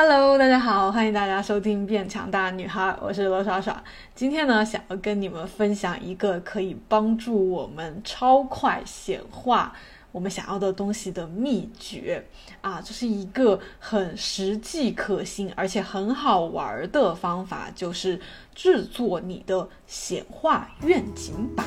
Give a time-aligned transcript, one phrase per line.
[0.00, 3.82] Hello，大家好，欢迎大家收听《变强大女孩》，我是罗耍耍。
[4.14, 9.74] 今天呢，想要跟你们分享一个可以帮助我们超快显化
[10.12, 12.24] 我们想要的东西的秘诀
[12.60, 18.20] 啊，这是一个很实际可行而且很好玩的方法，就是
[18.54, 21.66] 制作你的显化愿景板。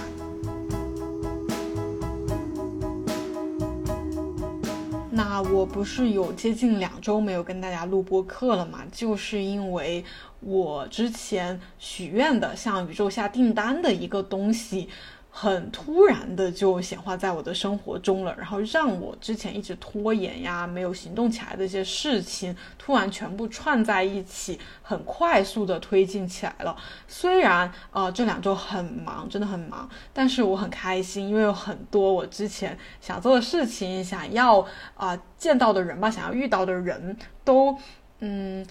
[5.13, 8.79] 那我不是有接近两周没有跟大家录播课了嘛？
[8.91, 10.03] 就是因为
[10.39, 14.87] 我之前许愿的向宇宙下订单的一个东西。
[15.33, 26.75] 很突然的就显化在我的生活中了，然后让我之前一直拖延呀、没有行动起来的一些事情，突然全部串在一起，很快速的推进起来了。
[27.07, 37.77] 虽然呃这两周很忙，真的很忙，但是我很开心，因为有很多我之前想做的事情、想要啊见到的人吧、想要遇到的人都
[38.19, 38.65] 嗯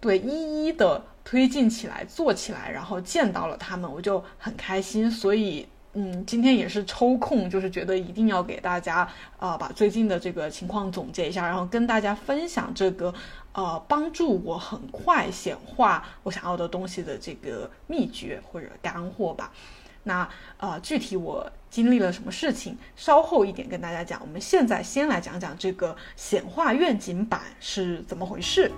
[0.00, 5.66] 对一一的推进起来、做起来，然后见到了他们，我就很开心，所以。
[5.94, 13.14] 嗯，今天也是抽空，就是觉得一定要给大家，呃，把最近的这个情况总结一下，然后跟大家分享这个，
[13.52, 19.52] 呃，帮助我很快显化我想要的东西的这个秘诀或者干货吧。
[20.02, 20.28] 那
[20.58, 24.20] 呃，具体我经历了什么事情，稍后一点跟大家讲。
[24.20, 28.70] 我们现在先来讲讲这个显化愿景板是怎么回事。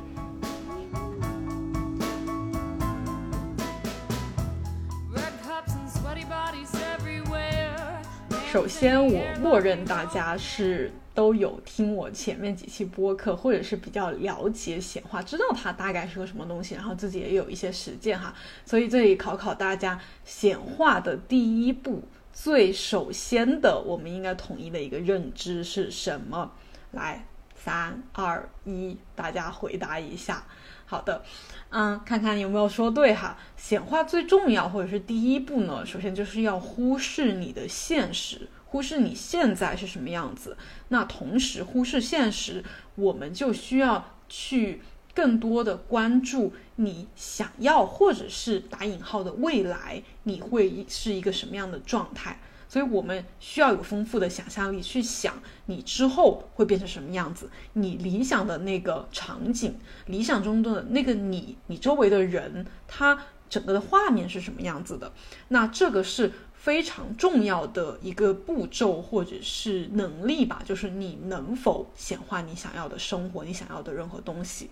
[8.52, 18.32] 首先，我默认大家是都有听我前面几期播客，或者是比较了解显化，知道它大概是个什么东西，然后自己也有一些实践哈。
[18.64, 26.52] 所以这里考考大家，显化的第一步，最首先的，我们应该统一的一个认知是什么？
[26.92, 30.46] 来，三二一，大家回答一下。
[30.86, 31.24] 好的，
[31.70, 33.36] 嗯，看看有没有说对哈。
[33.56, 40.56] 显化最重要或者是第一步呢，首先就是要忽视你的现实，忽视你现在是什么样子。
[40.88, 42.64] 那同时忽视现实，
[42.94, 44.80] 我们就需要去
[45.12, 52.38] 更多的关注你想要或者是打引号的未来，你会是一个什么样的状态。
[52.68, 55.34] 所以我们需要有丰富的想象力去想
[55.66, 65.12] 你之后会变成什么样子，你理想的那个场景，理想中的那个你，你周围的人，他整个的画面是什么样子的？
[65.48, 74.70] 那这个是非常重要的一个步骤或者是能力吧，就是你能否显化你想要的生活，你想要的任何东西。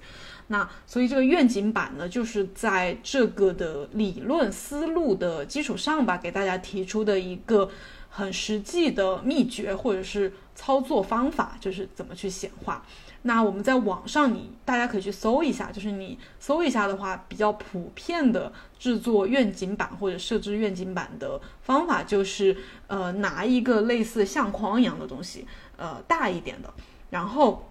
[0.48, 7.70] 那所以这个愿景板呢，就是在这个的理论思路的基础上吧，给大家提出的一个
[8.10, 12.84] 很实际的秘诀或者是操作方法，就是怎么去显化。
[13.22, 22.54] 那我们在网上，你大家可以去搜一下，就是你搜一下的话，比较普遍的制作愿景板或者设置愿景板的方法，就是
[22.86, 25.46] 呃拿一个类似相框一样的东西，
[25.78, 26.70] 呃大一点的，
[27.08, 27.70] 然后。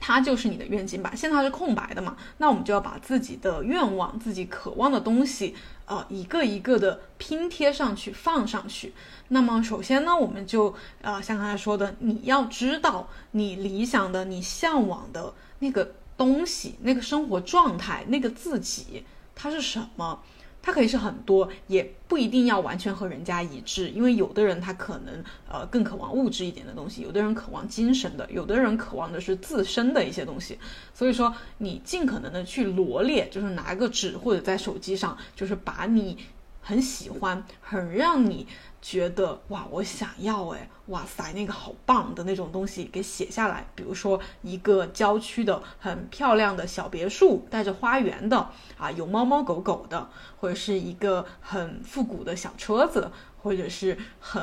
[0.00, 2.16] 它就是你的愿景板，现在它是空白的嘛？
[2.38, 5.54] 那我们就要把自己的愿望、自己渴望的东西，
[5.86, 8.92] 呃，一个一个的拼贴上去，放上去。
[9.28, 19.04] 那么首先呢，我们就呃，像刚才说的，你要知道你理想的、你向往的那个东西、那个生活状态、那个自己，
[19.34, 20.22] 它是什么？
[20.60, 30.58] 它可以是很多，也不一定要完全和人家一致，因为有的人他可能呃更渴望物质一点的东西，有的人渴望精神的，有的人渴望的是自身的一些东西。
[30.92, 36.18] 所以说，你尽可能的去罗列，就是拿个纸或者在手机上，就是把你
[36.68, 38.46] 很喜欢、很让你。
[38.80, 43.66] 觉得哇，我想要哎，哇塞，那个好棒的那种东西给写下来。
[43.74, 53.10] 比如说一个郊区的很漂亮的小别墅，带着花园的啊，有猫猫狗狗的，或者是一个很复古的小车子，
[53.42, 54.40] 或者是很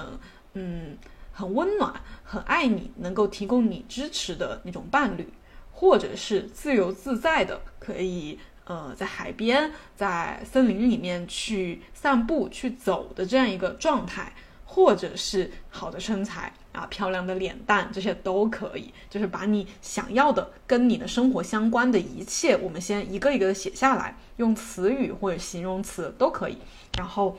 [0.53, 0.97] 嗯
[1.31, 1.93] 很温暖、
[2.25, 5.31] 很爱你、能够提供你支持的那种伴侣，
[5.71, 8.37] 或者是自由自在的可以。
[8.65, 14.33] 呃，在海边，在森林里面去散步、去走的这样一个状态，
[14.65, 18.91] 或者是好的身材啊、漂亮的脸蛋，这些都可以。
[19.07, 26.57] 就是把你想要的、跟你的生活相关的一切，我们先一个一个的写下来，用词语或者形容词都可以。
[26.97, 27.37] 然后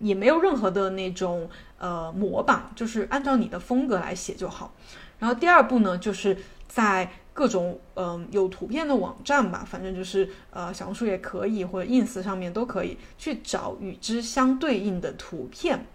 [0.00, 4.74] 也没有任何的那种呃模板，就是按照你的风格来写就好。
[5.20, 7.08] 然后第二步呢，就是在。
[7.38, 15.86] 各种嗯有图片的网站吧，反正就是呃小红书也可以，或者 ins 上面都可以去找与之相对应的图片。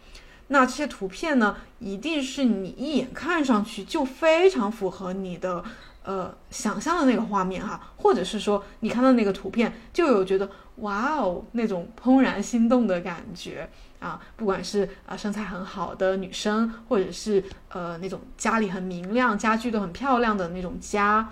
[0.48, 5.62] 那这些图片呢，一定是你一眼看上去就非常符合你的
[6.04, 13.70] 呃想象的那个画面哈，或者是说你看到那个图片就有觉得哇哦那种怦然心动的感觉
[14.00, 21.28] 啊，不管是啊身材很好的女生，或者是呃那种家里很明亮、家具都很漂亮的那种家。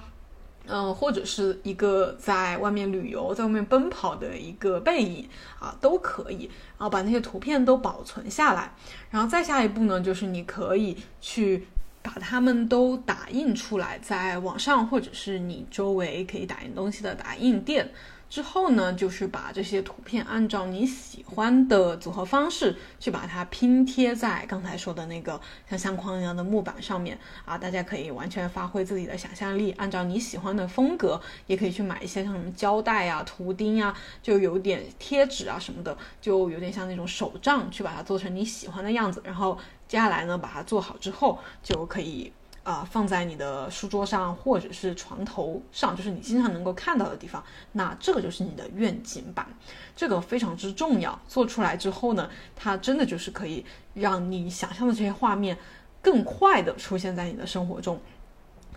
[0.68, 5.28] 嗯，或者是一个在外面旅游、在外面奔跑的一个背影
[5.60, 6.44] 啊，都可以。
[6.78, 8.72] 然后把那些图片都保存下来，
[9.10, 11.68] 然后再下一步呢，就是你可以去
[12.02, 17.92] 把它们都打印出来，在网上或者是你周围可以打印东西的打印店。
[18.30, 25.38] 之后呢，就是把这些图片按照你喜欢的组合方式去把它拼贴在刚才说的那个
[25.70, 33.94] 像相框一样的木板上面啊，大家可以完全发挥自己的想象力，按照你喜欢的风格，也可以去买一些像什么胶带啊、图钉啊，
[34.24, 39.22] 就有点贴纸啊什么的，就有点像那种手账，去把它做成你喜欢的样子。
[39.26, 39.60] 然后
[39.92, 42.32] 接下来呢，把它做好之后就可以。
[42.64, 47.44] 啊，放在你的书桌上或者是床头上，就是你经常能够看到的地方。
[47.72, 49.48] 那这个就是你的愿景板，
[49.96, 51.20] 这个非常之重要。
[51.28, 53.66] 做出来之后呢，它真的就是可以
[53.96, 55.58] 让你想象的这些画面
[56.04, 58.00] 更快的出现在你的生活中。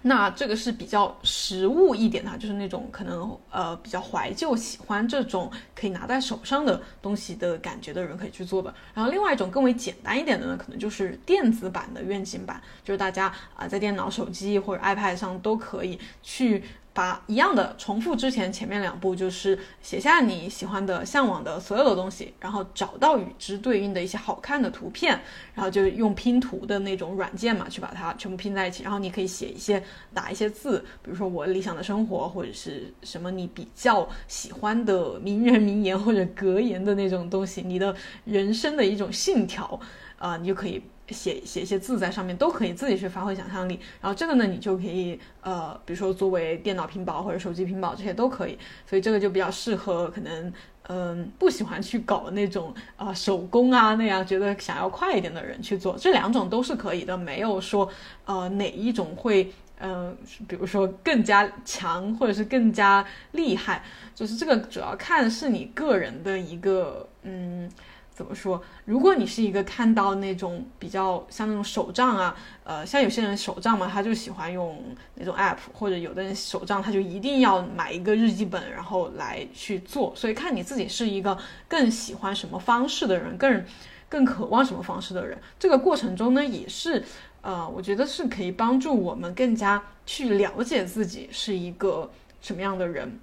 [0.06, 8.72] 那这个是比较实物一点的，就是那种可能呃比较怀旧，喜欢这种可以拿在手上的东西的感觉的人可以去做的。
[8.92, 16.62] 然后另外一种更为简单一点的呢，可能就是电子版的愿景版，就是大家啊在电脑、手机或者 iPad 上都可以去。
[16.94, 25.20] 把一样的重复之前前面两步，就是写下你喜欢的、向往的所有的东西，然后找到与之对应的一些好看的图片，
[25.54, 28.84] 然后就用拼图的那种软件嘛，去把它全部拼在一起。
[28.84, 29.82] 然后你可以写一些、
[30.14, 37.92] 打一些字，比如说我理想的生活，或者是什么你比较喜欢的名人名言或者格言的那种东西，你的
[38.24, 39.80] 人生的一种信条
[40.16, 40.80] 啊，你就可以。
[41.08, 48.58] 写写一些字在上面都可以自己去发挥想象力，然后这个呢，你就可以呃，比如说作为电脑屏保或者手机屏保这些都可以，
[48.88, 50.52] 所以这个就比较适合可能
[50.88, 57.86] 嗯不喜欢去搞那种啊手工啊那样，觉得想要快一点的人去做，这两种都是可以的，没有说
[58.24, 60.16] 呃哪一种会嗯
[60.48, 63.84] 比如说更加强或者是更加厉害，
[64.14, 67.70] 就是这个主要看是你个人的一个嗯。
[68.14, 68.62] 怎么说？
[68.84, 74.80] 如果你是一个看到那种比较像那种手账啊，呃，像有些人手账嘛，他就喜欢用
[75.16, 80.12] 那种 app，或者有的人手账他就一定要买一个日记本，然后来去做。
[80.14, 83.64] 所以看你自己是一个更喜欢什么方式的人，更
[84.08, 85.36] 更渴望什么方式的人。
[85.58, 87.02] 这个过程中呢，也是
[87.42, 92.08] 呃，我觉得是可以帮助我们更加去了解自己是一个
[92.40, 93.18] 什么样的人。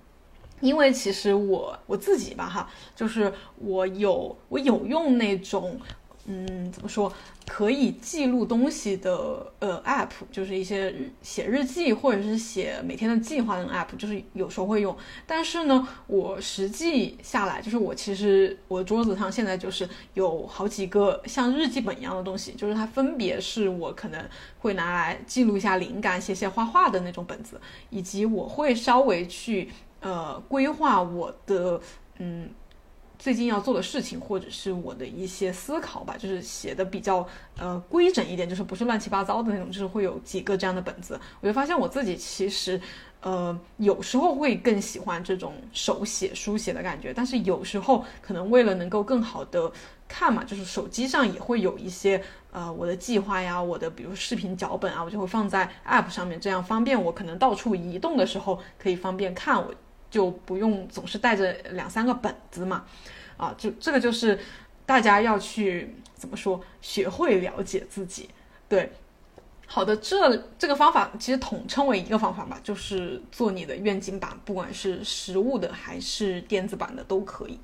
[0.61, 5.79] 因为其实我我自己吧，哈，就是我有我有用那种，
[6.27, 7.11] 嗯，怎么说，
[7.47, 10.93] 可以记录东西的呃 app，就是一些
[11.23, 14.95] 写日记或者是写每天的计划的 app，就是有时候会用。
[15.25, 24.23] 但是呢，我实际下来，就是我其实我桌子上现在就是有好几个像日记本一样的东西，就是它分别是我可能
[24.59, 27.59] 会拿来记录一下灵感、写写画画的那种本子，
[27.89, 29.69] 以及我会稍微去。
[30.01, 31.79] 呃，规划我的
[32.17, 32.49] 嗯
[33.19, 37.27] 最近要做的事情，或者是我的一些思考吧，就是写的比较
[37.59, 41.19] 呃规整一点，就是不是乱七八糟的那种，就是会有几个这样的本子。
[41.39, 42.81] 我就发现我自己其实
[43.21, 49.71] 呃有时候会更喜欢这种手写书写的感觉，但是有时候可能为了能够更好的
[50.07, 52.19] 看嘛，就是手机上也会有一些
[52.51, 59.71] 呃我的计划呀，我的比如视频脚本啊，我就会放在 App 上面，这样方便我可能到处移动的时候可以方便看我。
[60.11, 62.83] 就不用总是带着两三个本子嘛，
[63.37, 64.37] 啊，就这个就是
[64.85, 68.29] 大家要去怎么说，学会了解自己。
[68.67, 68.91] 对，
[69.65, 77.57] 好的，这这个方法其实统称为一个方法吧，就是做你的愿景版，不管是实物的还是电子版的都可以。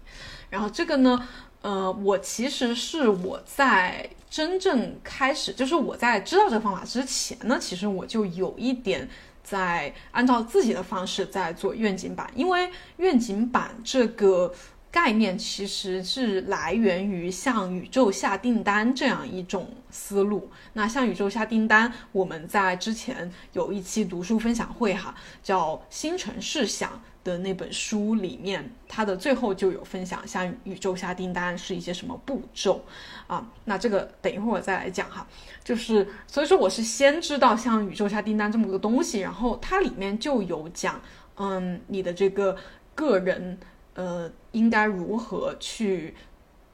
[0.50, 1.28] 然后这个呢，
[1.62, 9.10] 呃，我其实是我在真正开始，就是我在知道这个方法之前呢，其实我就有一点。
[9.50, 14.54] 在按照自己的方式在做愿景版，因为愿景版这个
[14.92, 20.52] 概念其实是来源于向宇宙下订单这样一种思路。
[20.74, 26.90] 那向宇宙下订单，我们在之前有一期读书分享会哈，叫《星辰试想》。
[27.24, 32.82] 的那本书里面，它的最后就有分享向宇宙下订单是一些什么步骤
[33.28, 33.46] 啊？
[33.66, 35.28] 那这个等一会儿我再来讲哈。
[35.64, 41.00] 就是所以说我是先知道像宇宙下订单这么个东西，然后它里面就有讲，
[41.36, 42.56] 嗯，你的这个
[42.96, 43.58] 个人
[43.94, 46.16] 呃应该如何去，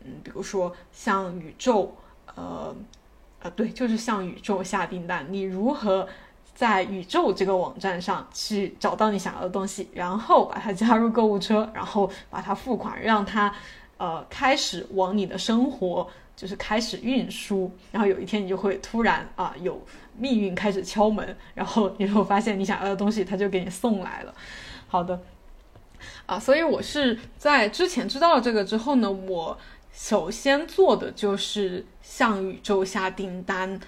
[0.03, 1.98] 嗯，比如说像宇宙，
[2.36, 2.75] 呃
[3.41, 6.07] 呃对，就是向宇宙下订单，你如何
[6.53, 13.51] 在宇宙这个网站上去找到你想要的东西，然后把它加入购物车，然后把它付款，让它
[13.98, 19.82] 呃开始往你的生活就是开始运输，然后有一天你就会突然啊有
[20.18, 24.34] 命运开始敲门，然后你会发现你想要的东西他就给你送来了。
[24.88, 25.20] 好的，
[26.25, 29.58] 啊，所以我是在之前知道了这个之后呢，我
[29.94, 33.80] 首先做的就是向宇宙下订单。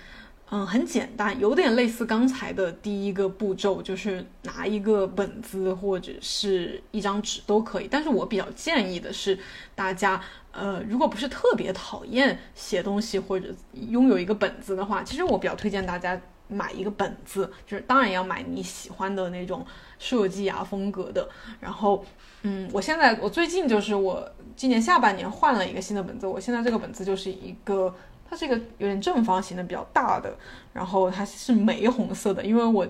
[0.52, 7.88] 嗯，很简单，有点类似刚才的第一个步骤，就是拿一个本子或者是一张纸都可以。
[7.90, 9.38] 但是我比较建议的是，
[9.74, 10.22] 大家
[10.52, 13.48] 呃，如果不是特别讨厌写东西或者
[13.90, 19.66] 拥有一个本子的话，其实我比较推荐大家买一个本子，就是当然要买你喜欢的那种
[19.98, 21.28] 设计啊风格的。
[21.60, 22.06] 然后，
[22.44, 27.96] 嗯，我现在我最近就是我今年下半年换了一个新的本子，我现在这个本子就是一个。
[28.30, 30.36] 它是一个有点正方形的，比较大的，
[30.74, 32.86] 然后它是玫红色的，因为我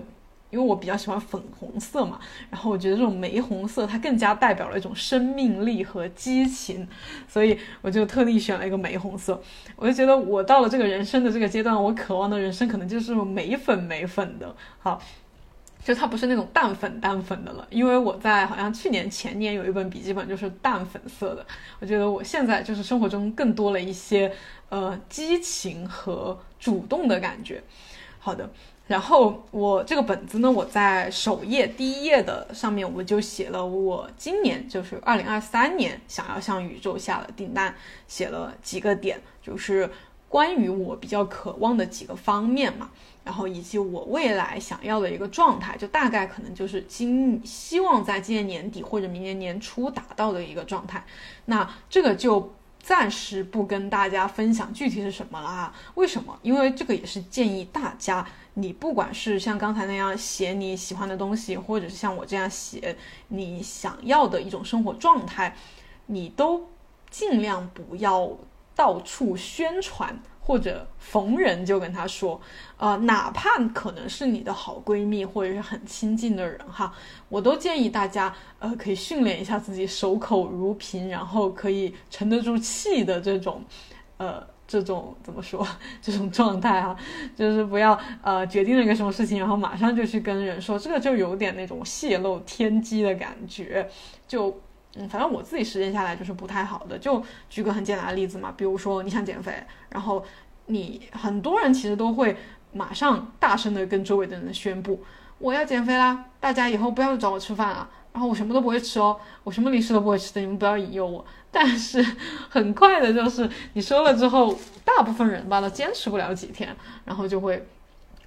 [0.50, 2.18] 因为我比较喜欢粉红色嘛，
[2.50, 6.88] 然后我觉得这种玫红色它更加代表了一种生命力和激情，
[7.28, 9.40] 所以我就特地选了一个玫红色。
[9.76, 15.00] 我就觉得我到了这个人生的这个阶段，我渴望的人生可能就是玫粉玫粉的，好。
[15.86, 21.46] 就它不是那种淡粉淡粉的了，因为我在好像去年前年有一本笔记本就是淡粉色的，
[21.78, 24.32] 我觉得我现在就是生活中更多了一些
[24.68, 27.62] 呃激情和主动的感觉。
[28.18, 28.50] 好的，
[28.88, 37.72] 然后我这个本子呢，我在首页第一页的上面我就写了我今年就是二零二三年想要向宇宙下的订单，
[38.08, 39.88] 写了几个点，就是
[40.28, 42.90] 关于我比较渴望的几个方面嘛。
[43.26, 51.04] 然后以及我未来想要的一个状态，就大概可能就是今希望在今年年底或者明年年初达到的一个状态。
[51.46, 55.74] 那这个就暂时不跟大家分享具体是什么了啊？
[55.96, 56.38] 为什么？
[56.40, 65.56] 因为这个也是建议大家，你不管是像刚才那样写你喜欢的东西，或者是像我这样写你想要的一种生活状态，
[66.06, 66.68] 你都
[67.10, 68.30] 尽量不要
[68.76, 70.16] 到处宣传。
[70.46, 72.40] 或者逢人就跟他说，
[72.76, 76.94] 呃，哪怕可能是你的好闺蜜或者是很亲近的人哈，
[77.28, 83.60] 我都建议大家，呃，可以训练一下自己守口如瓶，然后可以沉得住气的这种，
[84.18, 85.66] 呃，这种怎么说，
[86.00, 86.96] 这种状态哈，
[87.34, 93.90] 就是不要呃决定了一个什么事情，然后马上就去跟人说，这个就有点那种泄露天机的感觉，
[94.28, 94.56] 就。
[94.98, 96.98] 嗯，反正我自己实践下来就是不太好的。
[96.98, 99.52] 就举个很简单的例子嘛，比如说你想减肥，
[99.90, 100.24] 然后
[100.66, 102.36] 你很多人其实都会
[102.72, 105.02] 马上大声的跟周围的人宣布
[105.38, 111.24] 我要减肥啦，大家以后不要找我吃饭啊，然后我什么都不会吃哦，我什么零食都不会吃的，你们不要引诱我。
[111.52, 112.02] 但是
[112.50, 116.74] 很快的就是你说了之后，大部分人吧都坚持不了几天，
[117.04, 117.66] 然后就会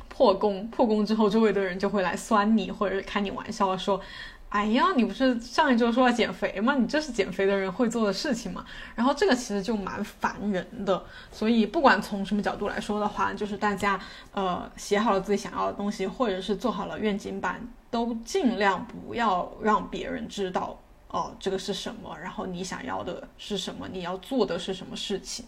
[0.08, 0.68] 破功。
[0.70, 4.00] 破功之后，周围的人就会来酸你，或者开你玩笑说。
[4.50, 6.74] 哎呀，你不是上一周说要减肥吗？
[6.74, 8.66] 你这是减肥的人会做的事情吗？
[8.96, 11.06] 然后这个其实就蛮烦人的。
[11.32, 14.00] 所以不管从什么角度来说的话，就是大家
[14.32, 20.76] 呃写好了自己想要的东西，或者是做好了愿景版，都尽量不要让别人知道
[21.10, 25.46] 哦这个是什么，然后你想要的是什么，你要做的是什么事情。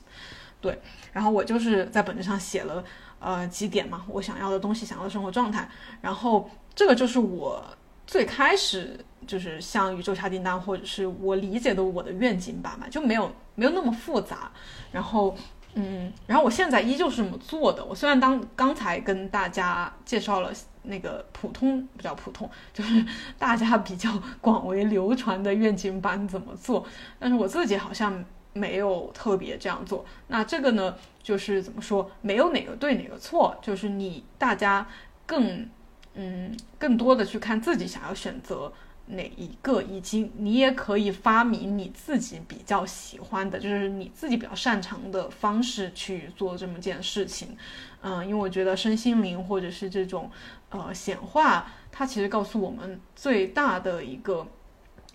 [0.61, 0.79] 对，
[1.11, 2.83] 然后我就是在本子上写了
[3.19, 5.67] 呃几点嘛，我想要的东西，想要的生活状态，
[6.01, 7.65] 然后这个就是我。
[8.11, 14.51] 最开始就是像宇宙下订单，或者是我理解的我的愿景版嘛，就没有没有那么复杂。
[14.91, 15.33] 然后，
[15.75, 17.85] 嗯，然后我现在依旧是这么做的。
[17.85, 20.51] 我虽然当刚才跟大家介绍了
[20.83, 23.05] 那个普通比较普通，就是
[23.39, 26.85] 大家比较广为流传的愿景版怎么做，
[27.17, 30.03] 但是我自己好像没有特别这样做。
[30.27, 34.85] 那这个呢，就是怎么说，没有哪个对哪个错，就是你大家
[35.25, 35.65] 更。
[36.13, 38.71] 嗯，更多的去看自己想要选择
[39.07, 47.57] 哪一个，以及你也可以发明你自己比较喜欢的，就是你自己比较擅长的方式去做这么件事情。
[48.01, 50.29] 嗯，因为我觉得身心灵或者是这种
[50.69, 54.47] 呃显化，它其实告诉我们最大的一个，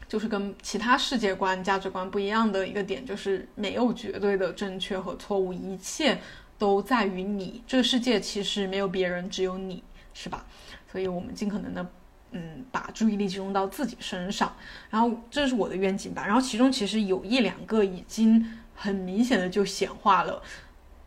[0.09, 6.19] 就是跟其他世界观、价值观不一样的一个点，就是没有绝对的正确和错误，一切
[6.59, 7.63] 都在于你。
[7.67, 9.83] 这个世界其实没有别人，只有你，
[10.15, 10.47] 是吧？
[10.91, 11.87] 所以我们尽可能的，
[12.31, 14.55] 嗯，把注意力集中到自己身上。
[14.91, 16.25] 然后这是我的愿景吧。
[16.25, 20.43] 然后其中其实有一两个已经很明显的就显化了。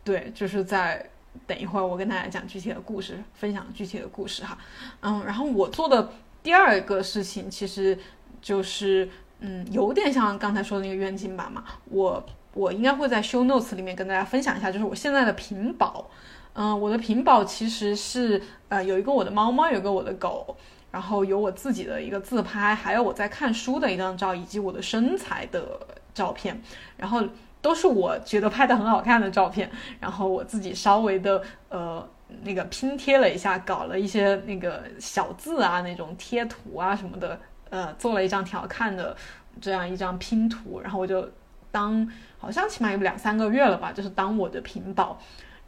[0.04, 1.10] 对，就是在
[1.46, 4.58] 等一会儿我跟大家讲具体的故事，分享具体的故事哈。
[5.00, 7.98] 嗯，然后我做的第二个事情其实
[8.40, 9.08] 就是，
[9.40, 11.64] 嗯，有点像刚才说的那个愿景版嘛。
[11.86, 16.10] 我我应该会在 show notes 里面跟大家分享一下，就是我现在的屏保。
[16.54, 20.56] 嗯，我的屏保其实是呃有一个我的猫猫，有一个我的狗，
[20.90, 25.78] 然后有我自己的一个自拍，还有我在看书的一张照，以及我的身材的
[26.12, 26.60] 照片，
[26.96, 27.22] 然后
[27.62, 32.06] 都是我觉得拍的很好看的照片，然后我自己稍微的呃
[32.42, 37.40] 那个拼贴了一下，搞了一些那个小字啊那种贴图啊什么的，
[37.70, 39.16] 呃做了一张挺好看的
[39.60, 41.30] 这样一张拼图，然后我就
[41.70, 42.06] 当
[42.38, 45.16] 好像起码有两三个月了吧，就是当我的屏保。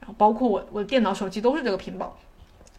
[0.02, 2.18] 然后包括我我的电脑、手机都是这个屏保，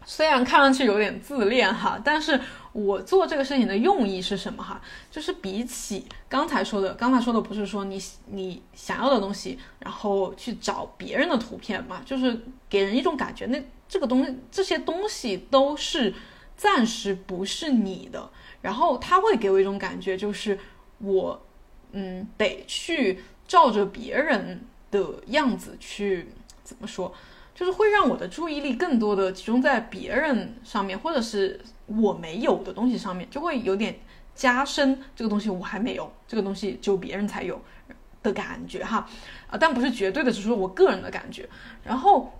[0.04, 2.38] 虽然看上去有点自恋哈，但是
[2.74, 4.78] 我做这个事情的用意是什么哈？
[5.10, 12.38] 就是比起刚才说的，刚才说的不是说你你想要的东西，然后去找别人的图片嘛，就是
[12.68, 16.12] 给人一种感觉，那这个东西这些东西都是
[16.54, 20.58] 暂时不是你的，然后他会给我一种感觉，就是
[20.98, 21.42] 我
[21.92, 26.28] 嗯得去照着别人的样子去。
[26.64, 27.14] 怎么说，
[27.54, 34.00] 就是会让我的注意力更多的集中在别人上面，或者是我没有的东西上面，就会有点
[34.34, 37.60] 加深这个东西我还没有，这个东西只有别人才有
[38.22, 39.06] 的感觉哈，
[39.48, 41.48] 啊，但不是绝对的，只是我个人的感觉。
[41.84, 42.32] 然后，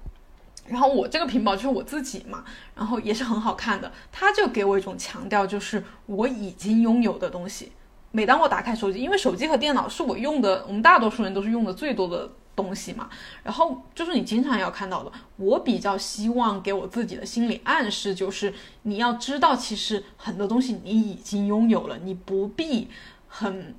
[0.66, 2.42] 然后我这个屏保就是我自己嘛，
[2.74, 7.72] 然后也是很好看的，它就给我一种强调，就是我已经拥有的东西。
[8.10, 12.32] 每当我打开手机，因为手机和电脑是我用的，我们大多数人都是用的最多的。
[12.56, 13.08] 东西嘛，
[13.42, 15.10] 然后就是你经常要看到的。
[15.36, 22.88] 我比较希望给我自己的心理暗示就是，你要知道，其实很多东西你已经拥有了，你不必
[23.26, 23.74] 很，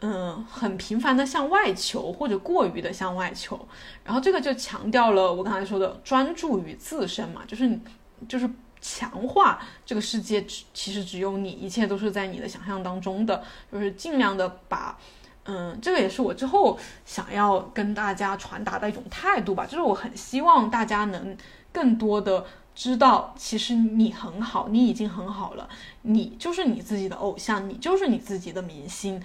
[0.00, 3.58] 嗯，很频繁的向外求，或者过于的向外求。
[4.04, 7.78] 然后这个就强调了我刚才说的专注于自身嘛，就是
[8.28, 8.48] 就是
[8.80, 13.42] 强化这个世界只其实只有你，一切都是在你的想象当中的，
[13.72, 14.98] 就是尽量的把。
[15.50, 21.34] 嗯，这个也是我之后想要跟大家传达的一种态度吧，就是我很希望大家能
[21.72, 25.66] 更多的知道，其实你很好，你已经很好了，
[26.02, 29.22] 你就是你自己的偶像，你就是你自己的明星，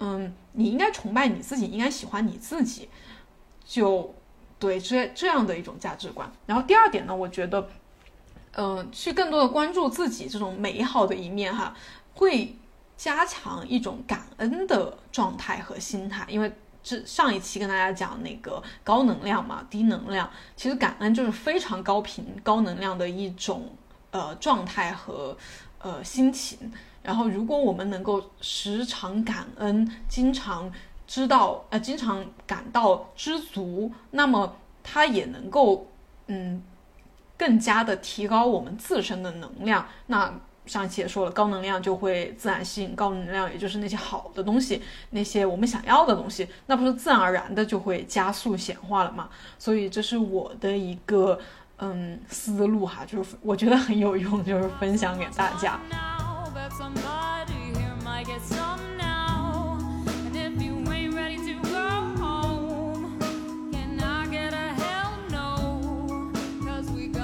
[0.00, 2.88] 嗯，你应该崇拜你自己，应该喜欢你自己，
[3.62, 4.14] 就
[4.58, 6.32] 对这这样的一种价值观。
[6.46, 7.68] 然后第二点呢，我觉得，
[8.52, 11.76] 嗯，去更多的关注自己这种美好的一面哈，
[12.14, 12.56] 会。
[12.98, 23.70] 加强一种感恩的状态和心态，因为这上一期跟大家讲那个高能量嘛，低能量，其实感恩就是非常高频、高能量的一种
[24.10, 25.36] 呃状态和
[25.78, 26.72] 呃心情。
[27.00, 30.70] 然后，如果我们能够时常感恩，经常
[31.06, 35.86] 知道呃，经常感到知足，那么它也能够
[36.26, 36.62] 嗯
[37.38, 39.86] 更加的提高我们自身的能量。
[40.06, 40.34] 那
[40.68, 49.28] 上一期也说了，高能量就会自然吸引高能量，也就是那些好的东西，那些我们想要的东西，那不是自然而然的就会加速显化了嘛？
[49.58, 51.40] 所以这是我的一个
[51.78, 55.80] 嗯思路哈，就是我觉得很有用，就是分享给大家。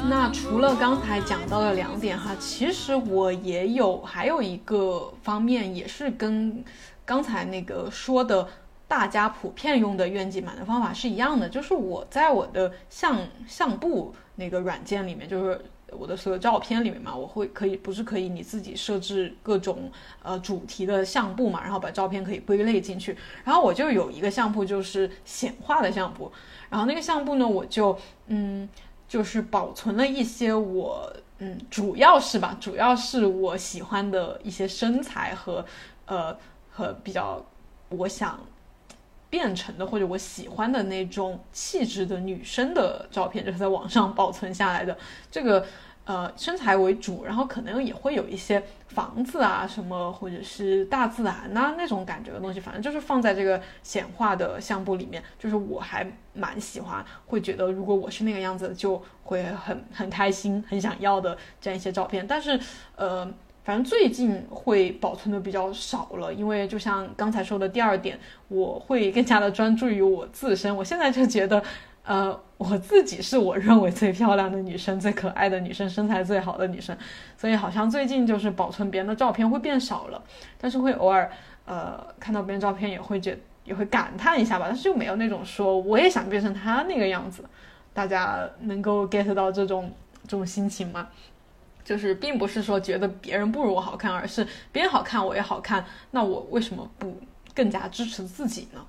[0.07, 6.63] 那除了刚才讲到的两点哈，其实我也有还有一个方面，也是跟
[7.05, 8.47] 刚才那个说的
[8.87, 19.91] 大家普遍用的愿景满的方法是一样的，就是我在我的相相簿那个软件里面，就是我的所有照片里面嘛，我会可以不是可以你自己设置各种
[20.23, 26.31] 呃主题的相簿嘛，然后把照片可以归类进去，然后我就有一个相簿就是显化的相簿，
[26.69, 28.69] 然后那个相簿呢，我就嗯。
[29.15, 35.65] 就是保存了一些我，嗯，主要是吧，主要是我喜欢的一些身材和，
[36.07, 36.37] 呃，
[36.69, 37.41] 和比较
[37.91, 38.41] 我想
[39.31, 44.99] 变成的或者我喜欢的那种气质的女生的照片，就是在网上保存下来的
[45.31, 45.65] 这个。
[46.07, 62.27] 呃，身材为主，然后可能也会有一些房子啊什么，或者是大自然呐那种感觉的东西，反正就是放在这个显化的相簿里面，就是我还蛮喜欢，会觉得如果我是那个样子，就会很很开心，很想要的这样一些照片。
[62.27, 62.61] 但是，
[62.97, 63.25] 呃，
[63.65, 70.77] 反正最近会保存的比较少了，因为就像刚才说的第二点，我会更加的专注于我自身。
[70.77, 71.65] 我现在就觉得。
[72.05, 76.97] 呃，我自己是我认为最漂亮的女生，最可爱的女生，身材最好的女生，
[77.37, 80.23] 所以好像最近就是保存别人的照片会变少了，
[80.59, 81.31] 但是会偶尔
[81.65, 87.43] 呃看到别人照片也会觉也会感叹一下吧，但是就没有那种说我也想变成他那个样子，
[87.95, 89.91] 大家能够 get 到这种
[90.25, 91.09] 这种心情吗？
[91.83, 97.19] 就是并不是说觉得别人不如我好看，而是别人好看我也好看，那我为什么不
[97.55, 98.85] 更加支持自己呢？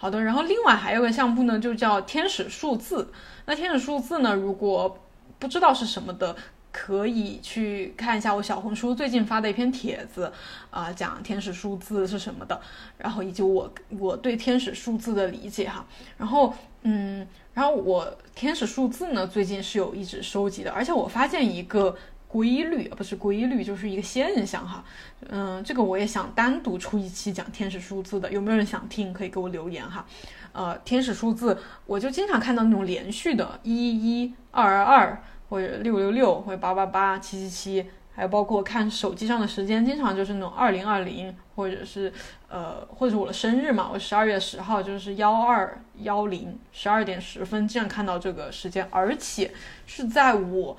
[0.00, 3.12] 好的，然后另外还有个项目呢，就叫天使数字。
[3.46, 4.96] 那天使数字呢，如果
[5.40, 6.36] 不知道是什么的，
[6.70, 10.32] 可以去看一下我小红书最近发的一篇帖子，
[10.70, 12.60] 啊，讲天使数字是什么的，
[12.96, 15.84] 然后以及我我对天使数字的理解哈。
[16.16, 21.96] 然后，嗯，然后我天使数字呢，最近是有一直收集的，而且我发现一个。
[22.28, 24.84] 规律不是规律，就是一个现象哈。
[25.30, 29.12] 嗯，这个我也想单独出一期讲天使数字的，有没有人想听？
[29.14, 30.04] 可以给我留言哈。
[30.52, 42.12] 呃，天使数字，我就经常看到那种连续的，一一二二二，或者六六六，或者八八八七七七，还有包括看手机上的时间，经常就是那种二零二零，或者是
[42.48, 49.50] 呃，或者我的生日嘛，我十二月十号就是幺二幺零十二点十分，这样看到这个时间，而且
[49.86, 50.76] 是在我。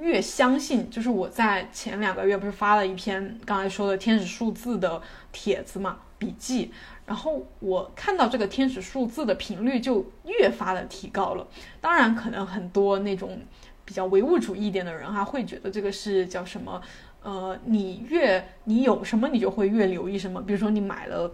[0.00, 6.72] 越相信，就是我在前两个月不是发了一篇刚才说的天使数字的帖子嘛，笔记，
[7.06, 11.46] 然后我看到这个天使数字的频率就越发的提高了。
[11.80, 13.38] 当然，可能很多那种
[13.84, 16.80] 比较唯物主义一点的人哈，会觉得这个是叫什么？
[17.22, 20.40] 呃，你越你有什么，你就会越留意什么。
[20.40, 21.30] 比如说你买了。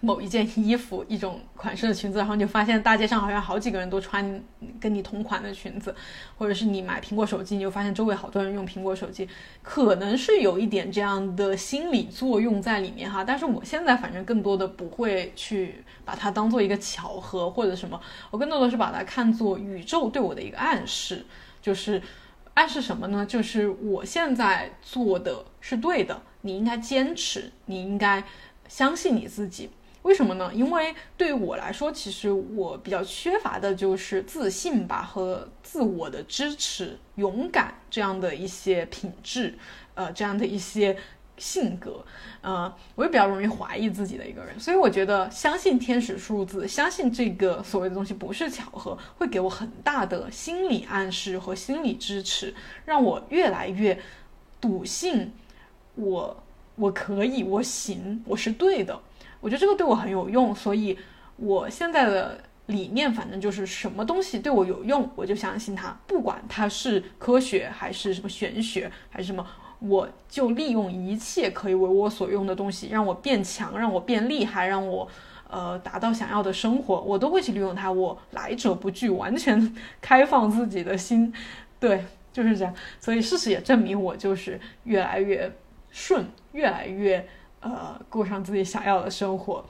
[0.00, 4.42] 某一件衣服、一种款式的裙子，然后你就发现大街上好像好几个人都穿
[4.80, 5.94] 跟你同款的裙子，
[6.36, 9.28] 或者是你买苹果手机，你就发现周围好多人用苹果手机，
[9.62, 13.24] 可能是有一点这样的心理作用在里面哈。
[13.24, 21.26] 但是我现在反正更多的不会去把它当做一个巧合或者什么，我更多的是把它看作宇宙对我的一个暗示，
[21.60, 22.00] 就是
[22.54, 23.26] 暗示什么呢？
[23.26, 28.22] 就是我现在做的是对的，你应该坚持，你应该
[28.68, 29.70] 相信你自己。
[30.08, 30.50] 为什么呢？
[30.54, 39.58] 因为对于我来说，其实我比较缺乏的就是自信吧，和自我的支持、勇敢这样的一些品质，
[39.94, 40.96] 呃，这样的一些
[41.36, 42.02] 性格，
[42.40, 44.58] 呃，我也比较容易怀疑自己的一个人。
[44.58, 52.54] 所以我觉得，相信天使数字，相信这个所谓的东西不是巧合，会给我很大的心理暗示和心理支持，
[52.86, 54.00] 让我越来越
[54.58, 55.30] 笃信
[55.96, 56.42] 我
[56.76, 58.98] 我可以，我行，我是对的。
[59.40, 60.98] 我觉得这个对我很有用，所以
[61.36, 69.46] 我现在的理念反正就是什么东西对我有用，我就相信它，不管它是科学还是什么玄学还是什么，
[69.78, 75.08] 我就利用一切可以为我所用的东西，让我变强，让我变厉害，让我
[75.48, 77.90] 呃达到想要的生活，我都会去利用它。
[77.90, 81.32] 我来者不拒，完全开放自己的心，
[81.78, 82.74] 对，就是这样。
[82.98, 85.50] 所以事实也证明，我就是越来越
[85.90, 87.26] 顺，越来越。
[87.60, 89.64] 呃，过上自己想要的生活。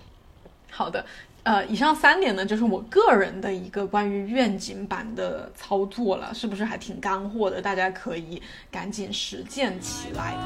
[0.71, 1.05] 好的，
[1.43, 7.61] 呃，以上三点呢，就是我个人的一个关于愿景版的操作了，是不是还挺干货的？
[7.63, 10.37] 大家可以赶紧实践起来。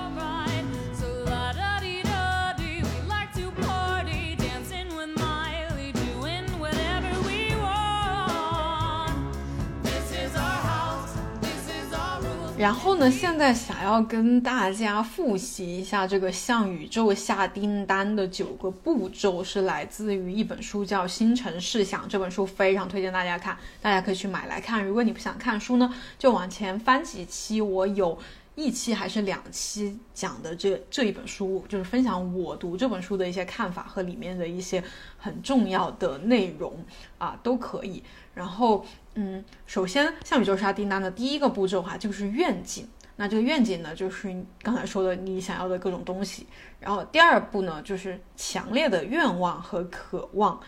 [12.63, 13.11] 然后呢？
[13.11, 22.05] 现在想要跟大家复习一下这个向宇宙下订单的九个步骤，是来自于一本书，叫《星辰试想》。
[22.07, 24.85] 这本书非常推荐大家看，大家可以去买来看。
[24.85, 28.17] 如果你不想看书呢，就往前翻几期，我有
[28.55, 34.83] 一期还是两期讲的这这一本书，就是分享我读这本书的一些看法和里面的一些
[35.17, 36.85] 很重要的内容
[37.19, 38.03] 啊，都可以。
[38.35, 38.85] 然后。
[39.15, 42.89] 嗯，首先向宇宙下订单的第一个步骤哈，就是愿景。
[43.17, 46.47] 那这个愿景呢，就是刚才说的你想要的各种东西。
[46.81, 50.59] 然后第二步呢，就是强烈的愿望和渴望，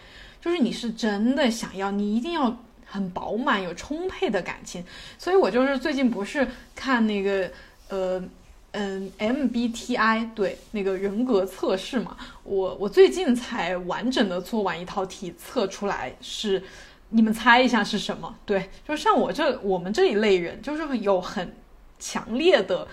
[0.43, 4.85] 就是你是真的想要，你一定要很饱满、有充沛的感情。
[5.17, 7.51] 所以我就是最近不是看那个
[7.89, 8.23] 呃
[8.73, 16.63] 嗯 MBTI 对那个人格测试嘛，我我最近才完整的做完一套题，测出来是。
[17.11, 18.35] 你们猜一下是什么？
[18.45, 21.55] 对，就是像我这我们这一类人，就是有很
[21.97, 22.89] 强烈的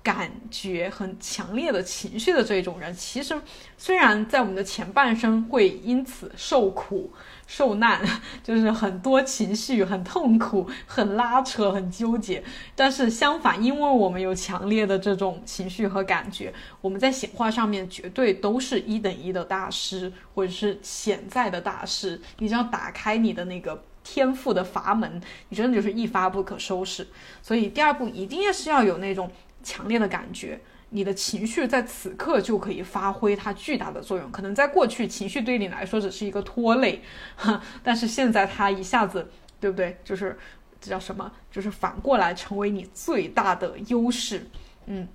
[0.00, 2.94] 感觉、很强烈的情绪的这种人。
[2.94, 3.34] 其实，
[3.76, 7.12] 虽然在我们的前半生会因此受苦。
[7.46, 8.00] 受难
[8.42, 12.42] 就是很多情绪，很痛苦，很拉扯，很纠结。
[12.74, 22.20] 但是相反，因为我们有强烈的这种情绪和感觉，我们在显化上面绝对都是一等一的大师，或者是潜在的大师。
[22.38, 27.06] 你只要打开你的那个天赋的阀门，你真的就是一发不可收拾。
[27.42, 29.30] 所以第二步一定要是要有那种
[29.62, 30.60] 强烈的感觉。
[30.94, 34.30] 你的情绪在此刻就可以发挥它巨大的作用。
[34.30, 37.02] 可能在过去，情绪对你来说只是一个拖累，
[37.34, 39.28] 哈，但是现在它一下子，
[39.58, 39.98] 对不对？
[40.04, 40.38] 就是
[40.80, 41.32] 这叫什么？
[41.50, 44.46] 就是反过来成为你最大的优势。
[44.86, 45.08] 嗯，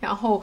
[0.00, 0.42] 然后，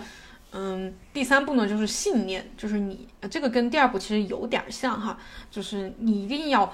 [0.53, 5.17] 嗯，第三步呢就是信念，就是你这个跟第二步其实有点像哈，
[5.51, 6.73] 就是你一定要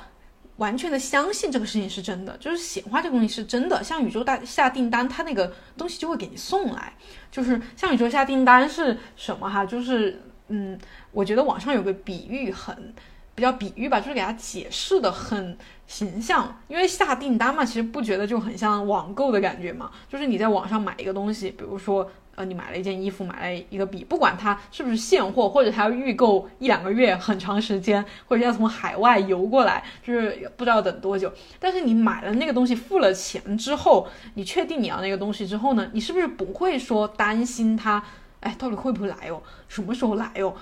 [0.58, 6.93] 完全的相信这个事情是真的，就是显化这个东西是真的，向宇宙大下订单，它那个东西就会给你送来，
[7.32, 9.65] 就是向宇宙下订单是什么哈？
[9.65, 10.78] 就是嗯，
[11.12, 12.93] 我觉得网上有个比喻很
[13.36, 22.10] 比较比喻吧，就是给它解释的很形象，因为下订单嘛，其实不觉得就很像网购的感觉嘛，就是你在网上买一个东西，比如说。
[22.38, 31.34] 呃，你买了一件衣服，买了一个笔，不管它是不是现货，或者它要预购一两个月，很长时间，或者要从海外邮过来，就是不知道等多久。
[31.60, 38.04] 但是你买了那个东西，付了钱之后，你确定你要那个东西之后呢，你是不是不会说担心它？
[38.41, 39.41] 哎，到底会不会来哟？
[39.67, 40.56] 什么时候来哟？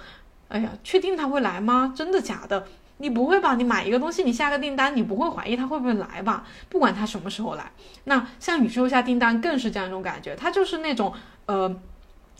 [0.47, 1.93] 哎呀，确定它会来吗？
[1.93, 2.65] 真的假的？
[2.99, 3.55] 你不会吧？
[3.55, 6.45] 你买一个东西，你下个订单，你不会怀疑它会不会来吧？
[6.69, 7.69] 不管它什么时候来，
[8.05, 11.13] 那像宇宙下订单更是这样一种感觉，它就是那种
[11.45, 11.75] 呃，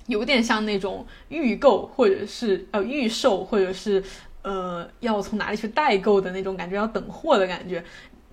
[0.08, 4.04] 有点像那种预购或者是呃预售或者是
[4.42, 7.84] 呃要从哪里去代购的那种感觉，要等货的感觉。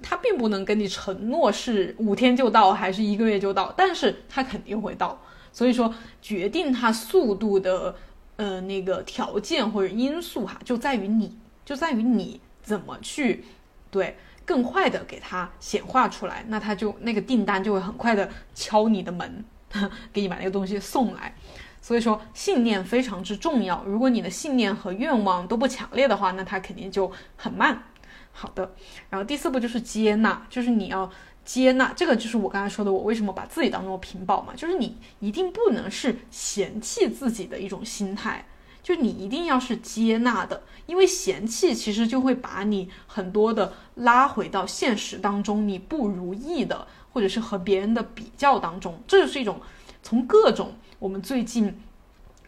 [0.03, 5.21] 它并不能跟你承诺是五天就到还是一个月就到，但是它肯定会到。
[5.53, 7.95] 所以说，决定它速度的
[8.37, 11.39] 呃那个条件或者因素哈，就在于你。
[11.65, 13.45] 就在于你怎么去，
[13.89, 19.45] 对，更快的给它显化出来，那它就那个订单就会很快的敲你的门，
[20.13, 21.35] 给你把那个东西送来。
[21.81, 23.83] 所以说信念非常之重要。
[23.85, 27.83] 如果你的信念和愿望都不强烈的话，那它肯定就很慢。
[28.31, 28.75] 好的，
[29.11, 31.11] 然后第四步就是接纳，就是你要
[31.45, 38.47] 接纳这个，就是我刚才说的，我为什么把自己当做屏保嘛，就是你一定不能是嫌弃自己的一种心态。
[38.83, 49.61] 就你一定要是接纳的，因为嫌弃其实就会把你很多的拉回到现实当中，你不如意的，或者是和别人的比较当中，这就是一种
[50.03, 51.81] 从各种我们最近，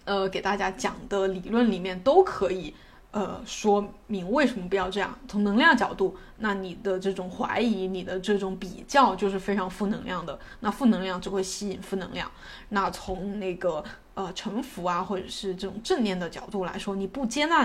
[0.04, 2.74] 呃给大家讲的理论里面都可以。
[3.10, 5.16] 呃，说明为什么不要这样？
[5.28, 10.36] 从能量角度，那你的这种怀疑，你的这种比较，就是非常负能量的。
[10.58, 12.28] 那负能量只会吸引负能量。
[12.70, 17.64] 那从那个呃臣服啊，或者是这种正念的角度来说，你不接纳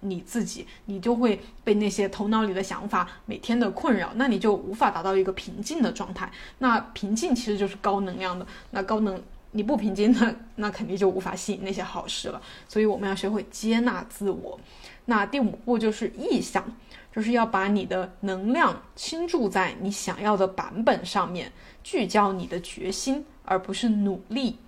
[0.00, 6.30] 你自己，你就会被那些头脑里的想法每天的困扰，那你就无法达到一个平静的状态。
[6.58, 8.46] 那平静其实就是高能量的。
[8.70, 9.20] 那高能。
[9.52, 12.40] 你不平静，那那肯定就无法吸引那些好事了。
[12.68, 14.60] 所以我们要学会接纳自我。
[15.06, 16.62] 那第五步就是意向，
[17.10, 21.50] 就是要把你的能量倾注在你想要的版本上面，
[21.82, 24.58] 聚焦你的决心，而不是努力。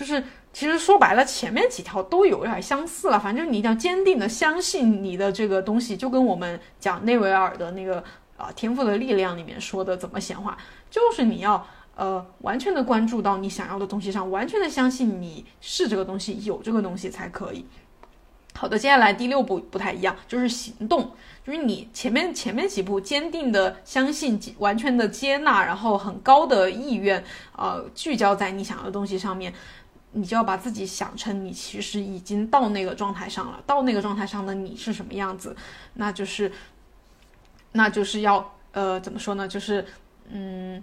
[0.00, 3.20] 就是其实说白了，前面几条都有点相似了。
[3.20, 8.02] 反正你一定要坚定的相信你的这个东西，就跟我们讲内维尔的那个
[8.38, 10.56] 啊天赋的力量里面说的怎么显化，
[10.90, 11.66] 就是你要。
[11.96, 17.66] 呃，完全的关注到你想要的东西上，完全的相信你是这个东西，有这个东西才可以。
[18.54, 21.12] 好的，接下来第六步不太一样，就是行动，
[21.44, 27.22] 就是你前面前面几步坚定的相信，完全的接纳，然后很高的意愿，
[27.54, 29.52] 呃，聚焦在你想要的东西上面，
[30.12, 35.56] 你就要把自己想成你其实已经到那个状态上了，到那个状态上的你是什么样子，
[35.94, 36.50] 那就是，
[37.72, 39.48] 那就是要呃，怎么说呢？
[39.48, 39.86] 就是
[40.28, 40.82] 嗯。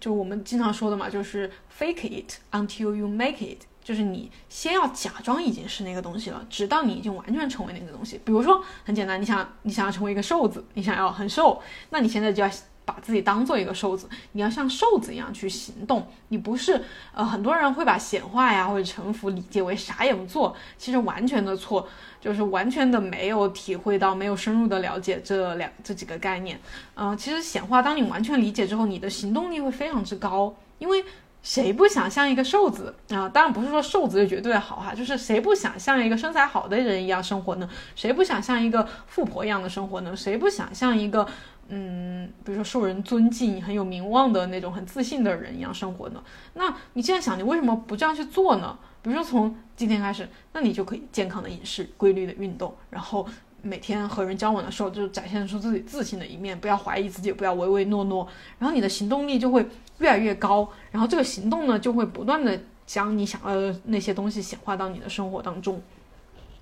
[0.00, 8.20] 就我们经常说的嘛，就是 fake it until you make it，就是你先要假装已经是那个东西了，直到你已经完全成为那个东西。
[8.24, 12.50] 比如说，很简单，你想你想要成为一个瘦子，你想要很瘦，那你现在就要。
[12.84, 16.06] 把自己当做一个瘦子，你要像瘦子一样去行动。
[16.28, 16.80] 你不是
[17.14, 21.88] 呃，很多人会把显化呀或者臣服理解为啥也不做，其实完全的错，
[22.20, 26.60] 就是完全的没有体会到，没有深入的了解这两这几个概念。
[26.94, 30.54] 嗯，其实显化，当你完全理解之后，你的行动力会非常之高。
[30.80, 31.02] 因为
[31.44, 33.28] 谁不想像一个瘦子啊？
[33.28, 37.68] 当然不是说瘦子就绝对好哈，就是谁不想像一个身材好的人一样生活呢？
[37.94, 40.16] 谁不想像一个富婆一样的生活呢？
[40.16, 41.24] 谁不想像一个？
[41.68, 46.22] 嗯，比如说受人尊敬、很有名望的那种很自信的人一样生活呢？
[46.52, 48.78] 那你这样想，你为什么不这样去做呢？
[49.00, 53.26] 比如说从今天开始，那你就可以健康的饮食、规律的运动，然后
[53.64, 59.66] 每天和人交往的时候就展现出自己自信的一面，不要怀疑自己，不要唯唯诺诺，然后你的行动力就会
[59.98, 65.82] 越来越高，然后这个行动呢就会不断的将你想要的那些东西显化到你的生活当中。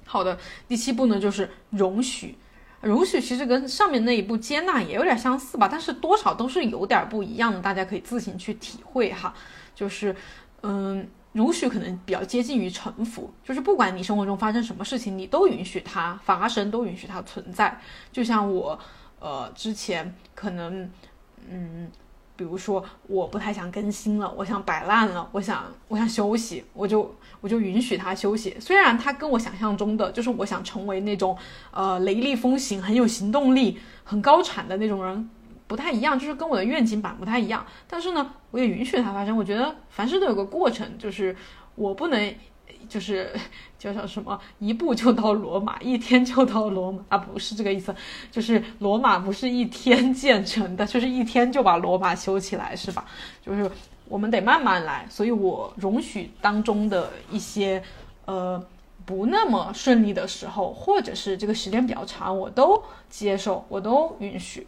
[0.04, 0.38] 好的，
[0.68, 2.36] 第七步呢就是容许。
[2.80, 9.32] 容许其实跟上面那一步接纳也有点相似吧，但是多少都是有点不一样的，大家可以自行去体会哈。
[9.72, 10.14] 就是，
[10.62, 17.80] 嗯，允许可能比较接近于臣服，就是不管你生活中发生什么事情，你都允许它发生，都允许它存在。
[18.10, 18.78] 就像我，
[19.18, 20.90] 呃，之前可能，
[21.48, 21.90] 嗯。
[22.34, 28.56] 比如说我不太想更新了，我想摆烂了，我想我想休息，我就我就允许他休息。
[28.58, 31.36] 虽然他跟我想象中的就是我想成为那种
[31.70, 35.30] 呃雷厉风行、很有行动力、很高产的那种人
[35.72, 37.66] 不太一样，就是跟我的愿景版不太一样。
[37.88, 39.36] 但是呢，我也允许它发生。
[39.36, 41.34] 我觉得凡事都有个过程，就是
[41.74, 42.34] 我不能。
[42.88, 43.32] 就是
[43.78, 47.16] 叫 叫什么，一步就到罗马，一天就到罗马啊？
[47.16, 47.94] 不是这个意思，
[48.30, 53.04] 就是罗马不是一天建成的，就是一天就把罗马修起来，是吧？
[53.40, 53.70] 就是
[54.08, 57.80] 我们得慢慢来，所以我容许当中的一些
[58.24, 58.62] 呃
[59.06, 64.66] 不那么顺利的时候，或者是这个时间比较长，我都接受，我都允许。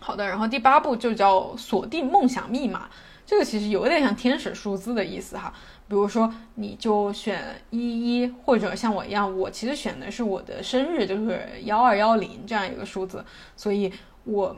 [0.00, 2.88] 好的，然后第八步就叫锁定梦想密码，
[3.26, 5.52] 这个其实有点像天使数字的意思哈。
[5.86, 13.92] 比如说，你就选一一，或者像我一样，我其实选的是我的生日，就是幺二幺零这样一个数字，所以
[14.24, 14.56] 我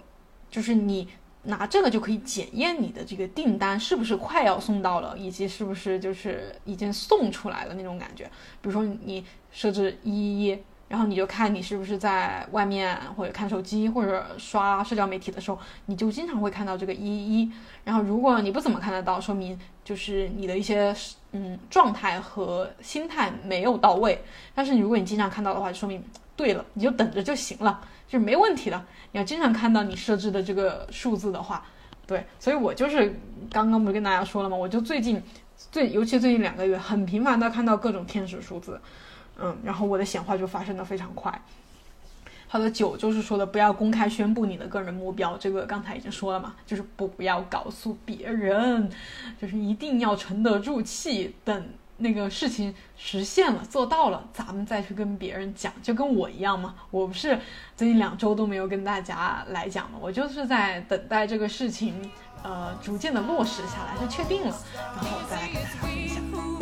[0.49, 1.09] 就是你
[1.43, 8.25] 拿这个就可以检验你的这个订单是不是快要送到了，以及是不是就是已经送出来了那种感觉。
[8.61, 10.59] 比如说你设置一一。
[10.93, 17.51] 然后你就看你是不是在外面或者看手机或者刷社交媒体的时候，你就经常会看到这个一一。
[17.83, 20.95] 然后如果你不怎么看得到，说明就是你的一些
[21.31, 24.23] 嗯状态和心态没有到位。
[24.55, 26.05] 但是如果你经常看到的话，就说明
[26.37, 28.85] 对了，你就等着就行了，就是没问题的。
[29.13, 31.65] 你要经常看到你设置的这个数字的话，
[32.07, 32.23] 对。
[32.39, 33.19] 所以我就是
[33.51, 34.55] 刚刚不是跟大家说了吗？
[34.55, 35.23] 我就最近
[35.57, 38.79] 最尤其最近两个月，很频繁的看到各种天使数字。
[39.41, 41.41] 嗯，然后我的显化就发生的非常快。
[42.49, 48.91] 好的，九就是说的不要公开宣布你的个人目标，这个刚才已经说了嘛，就是不要告诉别人，
[49.41, 51.67] 就是一定要沉得住气，等
[51.97, 57.39] 那个事情实现了做到了，咱们再去跟别人讲，就跟我一样嘛，我不是
[57.75, 61.95] 最近两周都没有跟大家来讲嘛，我就是在等待这个事情，
[62.43, 64.55] 呃，逐渐的落实下来，就确定了，
[64.95, 66.62] 然后我再来跟大家分享。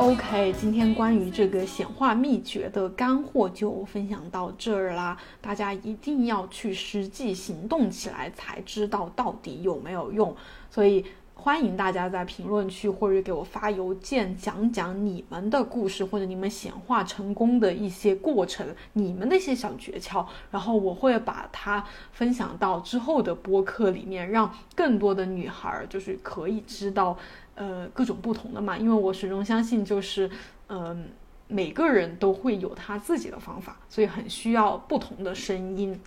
[0.00, 5.14] OK，今天关于这个显化秘诀的干货就分享到这儿啦。
[5.42, 10.34] 大家一定要去实际行动起来，才知道到底有没有用。
[10.70, 20.24] 所以欢迎大家在评论区或者给我发邮件，讲讲你们的故事或者你们显化成功的一些过程，你们的一些小诀窍。
[20.50, 27.18] 然后我会把它分享到之后的播客里面，让更多的女孩儿就是可以知道。
[27.60, 30.30] 呃，各种不同的嘛，因为我始终相信，就是，
[30.70, 31.06] 嗯，
[31.46, 36.00] 每个人都会有他自己的方法，所以很需要不同的声音。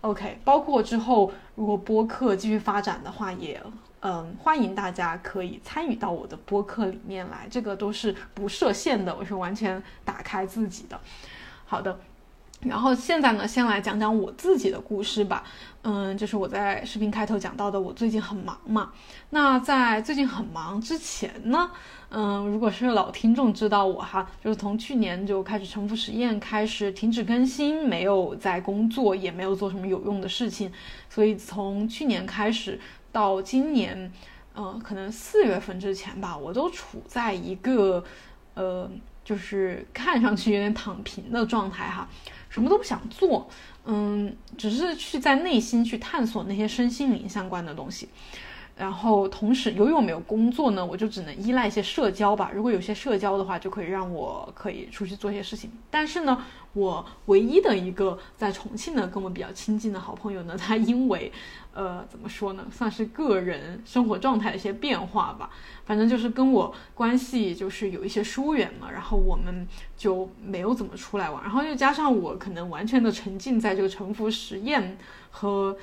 [0.00, 3.62] OK，包括之后如果播客继续发展的话，也
[4.00, 10.98] 嗯欢迎大家可以参与到我的播客里面来，这个都是不设限的，我是完全打开自己的。
[11.66, 12.00] 好的。
[12.64, 15.44] 然后现在呢，先来讲讲我自己的故事吧。
[15.82, 18.90] 嗯，就是我在视频开头讲到的，我最近很忙嘛。
[19.30, 21.70] 那在最近很忙之前呢，
[22.08, 30.72] 嗯，如果是老听众知道我哈，就是从去年就开始沉浮实验，开始停止更新，没有在工作，也没有做什么有用的事情。
[31.10, 32.80] 所以从去年开始
[33.12, 34.10] 到今年，
[34.56, 38.02] 嗯，可能四月份之前吧，我都处在一个，
[38.54, 38.90] 呃，
[39.22, 42.08] 就是看上去有点躺平的状态哈。
[42.54, 43.50] 什么都不想做，
[43.84, 48.08] 嗯，只是去在内心去探索那些身心灵相关的东西。
[48.76, 52.50] 然后同时，由于我没有工作呢，我就只能依赖一些社交吧。
[52.52, 55.70] 如果有些社交的话，就可以让我可以出去做一些事情。
[55.92, 61.30] 但是呢，我唯一的一个在重庆的跟我比较亲近的好朋友呢，他因为，
[61.72, 65.50] 呃，怎么说呢，算是个人生活状态的一些变化吧。
[65.84, 69.64] 反正就是跟我关系就是有一些疏远了，然后我们
[69.96, 71.40] 就没有怎么出来玩。
[71.44, 74.98] 然后又加上我可能完全的沉浸在这个沉浮实验
[75.30, 75.76] 和。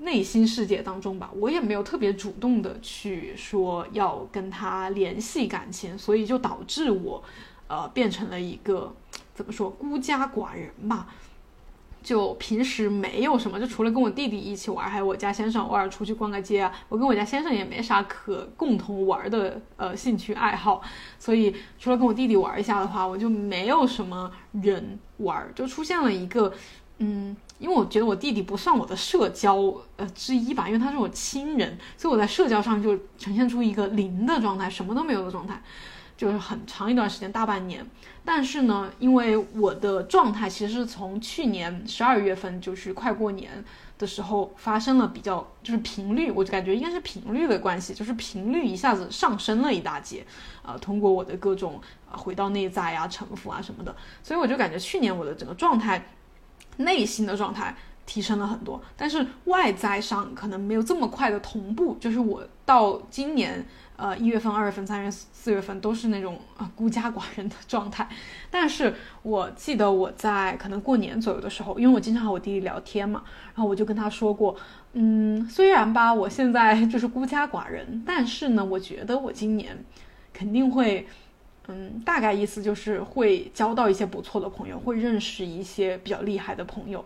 [0.00, 7.22] 内心世界当中吧，我也没有特别主动的去说要跟他联系感情，所以就导致我，
[7.66, 8.94] 呃，变成了一个
[9.34, 11.08] 怎么说孤家寡人吧。
[12.00, 16.72] 就平时没有什么，就除了跟我弟弟一起玩，还有我家先生偶尔出去逛个街啊。
[16.88, 20.80] 我跟我家先生也没啥可共同玩的呃兴趣爱好，
[21.18, 26.54] 所以除了跟我弟弟玩一下的话，我就没有什么人玩，就出现了一个。
[26.98, 29.56] 嗯，因为我觉得我弟弟不算我的社交
[29.96, 35.62] 呃之一吧，因为他是我亲人，所以我在社交上就呈现出一个零的状态，什么都没有的状态，
[36.16, 37.86] 就是很长一段时间，大半年。
[38.24, 43.64] 但是呢，因为我的状态其实是从去年十二月份，就是快过年
[43.96, 50.26] 的时候发生了比较就是频率，我就感觉应该是频率的关系，就是频率一下子上升了一大截，
[50.62, 51.80] 啊，通过我的各种
[52.10, 56.10] 啊回到内在呀、沉浮啊什么的，所以我就感觉去年我的整个状态，
[56.78, 57.76] 内心的状态。
[58.08, 61.94] 提升了很多，但是外在上可能没有这么快的同步。
[62.00, 63.62] 就是我到今年，
[63.96, 68.08] 呃，一月份、二月份、三月、四月份都是那种啊孤家寡人的状态。
[68.50, 73.22] 但是我记得我在可能过年左右的时候，因为我经常和我弟弟聊天嘛，
[73.54, 74.56] 然后我就跟他说过，
[74.94, 79.84] 嗯，虽然吧，我现在就是孤家寡人，但是呢，我觉得我今年
[80.32, 81.06] 肯定会，
[81.70, 87.04] 嗯，大概意思就是会交到一些不错的朋友，会认识一些比较厉害的朋友。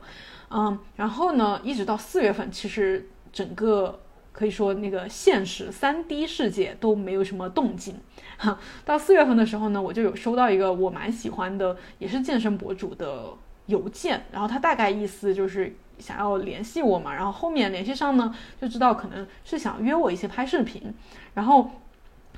[0.50, 4.00] 嗯，然后呢，一直到四月份，其实整个
[4.30, 7.96] 可以说那个现实三 D 世界都没有什么动静。
[8.36, 8.56] 哈，
[8.86, 13.24] 到四月份的时候呢，我就有收到一个我蛮喜欢的，也是健身博主的
[13.66, 20.94] 邮件，然后他大概意思就是想要联系我嘛，然后后面联系上呢，就知道可能是想约我一些拍视频，
[21.34, 21.68] 然后。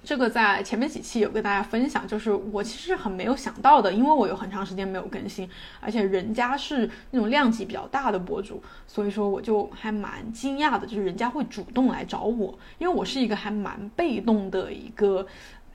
[0.04, 5.48] 这个在前面几期有跟大家分享，就是我其实很没有想到的，因为我有很长时间没有更新，
[5.80, 15.26] 而且人家是那种量级比较大的博主，所以说我就还蛮惊讶的，就是人家会主动来找我，因为我是一个还蛮被动的一个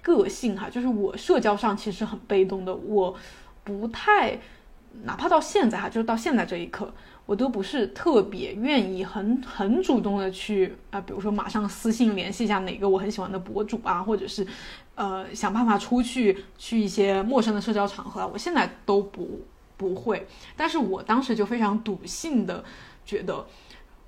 [0.01, 3.15] 个性哈，就是我社交上其实很被动的，我
[3.63, 4.39] 不太，
[5.03, 6.93] 哪怕到现在哈，就是到现在这一刻。
[7.29, 14.43] 我都不是特别愿意很很主动的去啊，比如说马上私信联系一下哪个我很喜欢的博主啊，或者是，
[14.95, 19.41] 呃，想办法出去去一些陌生的社交场合，我现在都不
[19.77, 20.25] 不会。
[20.57, 22.63] 但是我当时就非常笃信的
[23.05, 23.45] 觉得，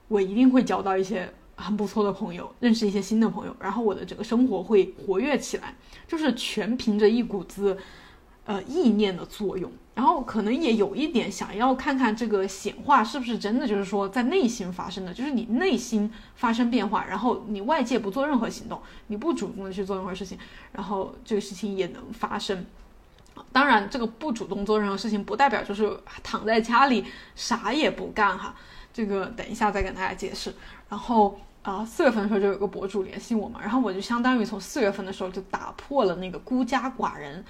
[0.07, 5.75] 我一定会交到一些很不错的朋友，认识一些新的朋友，然后我的整个生活会活跃起来，
[6.07, 7.77] 就是全凭着一股子。
[8.43, 20.37] 呃，意念的作用，然后可能也有一点想要看看这个显化是不是真的，就是说在内心发生的，就是你内心发生变化，然后你外界不做任何行动，你不主动的去做任何事情，
[20.71, 22.65] 然后这个事情也能发生。
[23.51, 25.91] 当然，这个不主动做任何事情，不代表就是
[26.23, 27.03] 躺在家里
[27.35, 28.55] 啥也不干哈。
[28.93, 30.53] 这个等一下再跟大家解释。
[30.87, 37.43] 然后啊，四月份的时候就有个博主联系我嘛，然后我就相当于从四月份的时候就打破了那个孤家寡人。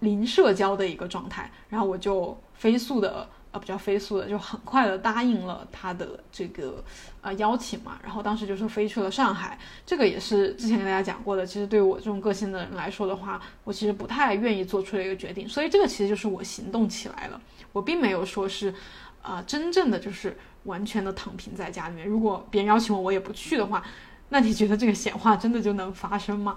[0.00, 6.82] 零社交的一个状态，然后我就飞速的，呃，比较飞速的，就很快的答应了他的这个
[7.20, 7.98] 呃邀请嘛。
[8.02, 11.44] 然后当时就是飞去了上海，这个也是之前跟大家讲过的。
[11.44, 17.40] 其实对我这种个性的人来说的话，我其实不太愿意做出一个决定，所以这个其实就是我行动起来了。
[17.72, 18.74] 我并没有说是，
[19.22, 22.06] 呃，真正的就是完全的躺平在家里面。
[22.06, 23.84] 如果别人邀请我，我也不去的话，
[24.30, 26.56] 那你觉得这个显化真的就能发生吗？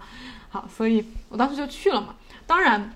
[0.50, 2.16] 好，所以我当时就去了嘛。
[2.48, 2.94] 当然。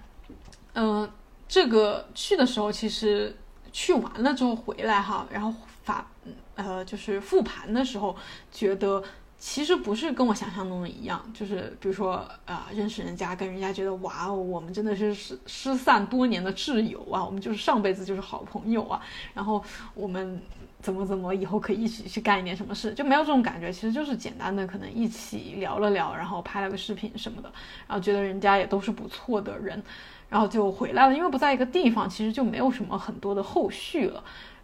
[0.80, 1.10] 嗯，
[1.48, 3.36] 这个去的时候，其实
[3.72, 5.52] 去完了之后回来哈，然后
[5.84, 6.06] 发
[6.54, 8.16] 呃就是复盘的时候，
[8.52, 9.04] 觉得
[9.40, 19.02] 其实不是跟我想象中的一样，就是比如说啊认识人家，跟人家觉得哇哦，我们真的是失失散多年的挚友啊，我们就是上辈子就是好朋友啊，
[19.34, 19.64] 然后
[19.96, 20.40] 我们
[20.80, 27.52] 怎么怎么以后可以一起去干一点什么事，就没有这种感觉，其实就是简单的可能一起聊了聊，然后拍了个视频什么的，
[27.88, 29.82] 然后觉得人家也都是不错的人。
[30.30, 34.22] 然后就回来了，因为不在一个地方，其实就没有什么很多的后续了，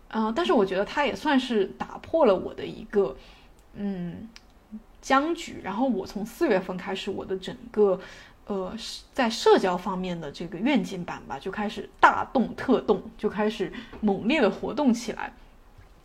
[0.10, 3.16] 嗯，但是我觉得他也算是打破了我的一个
[3.76, 4.28] 嗯
[5.02, 5.62] 僵局。
[5.64, 7.98] 然后我从四月份开始，我的整个
[8.46, 8.74] 呃
[9.14, 15.32] 在社交方面的这个愿景版吧，就开始大动特动，就开始猛烈的活动起来。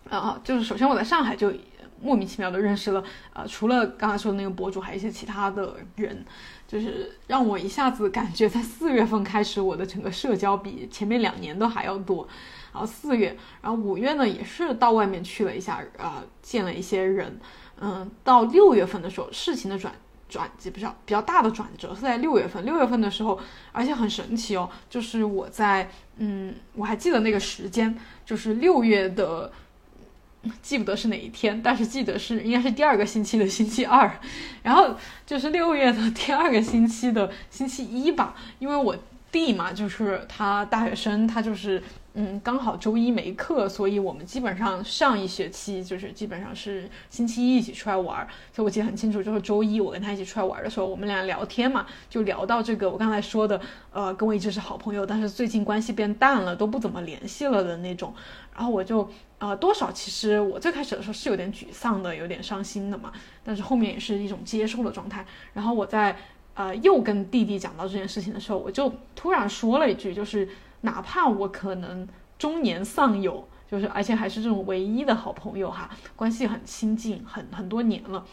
[0.08, 1.52] 啊，就是首先我在上海就
[2.00, 3.02] 莫名其妙的认识了，
[3.32, 6.24] 呃，除了刚才说的那个博主，还有一些其他的人。
[6.68, 12.28] 就是让我一下子感觉，在四月份开始，我的整个社交比前面两年都还要多。
[12.70, 17.40] 然后四月，然后五月呢，也是到外面去了一下，呃，见了一些人。
[17.80, 19.94] 嗯，到六月份的时候，事情的转
[20.28, 22.62] 转机比较比较大的转折是在六月份。
[22.66, 23.40] 六月份的时候，
[23.72, 29.50] 而且很神奇哦，就是我在，嗯，我还记得那个时间，就是六月的。
[30.62, 34.10] 记不得是哪一天，但是记得是应该是第二个星期的星期二，
[34.62, 34.96] 然后
[35.26, 38.96] 就是六月的第二个星期的星期一吧，因为我
[39.30, 41.82] 弟嘛，就是他大学生，他就是。
[42.20, 48.26] 嗯，刚好周一没课，所以我们基本上上一学期就是基本上是星期一一起出来玩。
[48.52, 53.60] 所以我记得很清楚，就是周一我跟他一起出来玩的时候，我们俩聊天嘛，就聊到这个我刚才说的，
[53.92, 58.12] 呃，跟我一直是好朋友，但是最近关系变淡了，都不怎么联系了的那种。
[58.52, 59.08] 然后我就
[59.38, 63.12] 呃多少其实我最开始的时候是有点沮丧的，有点伤心的嘛，
[63.44, 65.24] 但是后面也是一种接受的状态。
[65.52, 66.16] 然后我在
[66.54, 70.48] 呃又跟弟弟讲到这件事情的时候，我就突然说了一句，就是。
[70.82, 72.06] 哪怕我可能
[72.38, 78.24] 中年丧友，就是而且还是这种唯一的好朋友哈，关系很亲近，很很多年了。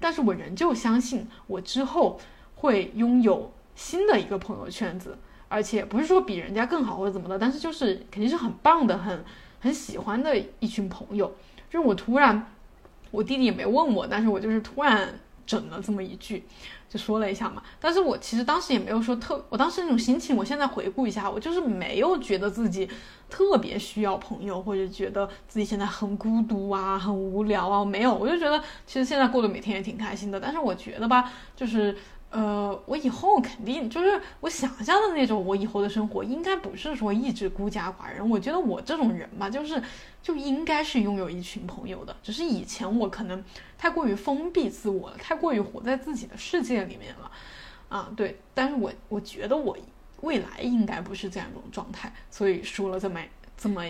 [0.00, 2.18] 但是我仍旧相信，我之后
[2.56, 5.16] 会拥有新的一个朋友圈子，
[5.48, 9.24] 而且不是说比人家更好或者怎么的，但是就是肯定是很棒的，很
[9.60, 11.32] 很喜欢的一群朋友。
[11.70, 12.52] 就是我突然，
[13.12, 16.44] 我弟弟也没问我，但是我就是突然整了这么一句。
[16.92, 22.86] 就说了一下嘛，但是我其实当时也没有说特，我当时那种心情，我现在回顾一下，我就是没有觉得自己
[23.30, 30.38] 特别需要朋友，或者觉得自己现在很孤独啊，很无聊啊，没有，我就觉得其实现在过得每天也挺开心的。
[30.38, 31.96] 但是我觉得吧，就是。
[32.32, 38.26] 呃，我以后肯定就是我想象的那种，我以后的生活应该不是说一直孤家寡人。
[38.26, 39.80] 我觉得我这种人吧，就是
[40.22, 42.16] 就应该是拥有一群朋友的。
[42.22, 43.44] 只是以前我可能
[43.76, 47.30] 太过于封闭自我了，太过于活在自己的世界里面了，
[47.90, 48.40] 啊，对。
[48.54, 49.76] 但是我我觉得我
[50.22, 53.20] 未来应该不是这样一种状态，所以说了这么
[53.58, 53.84] 这么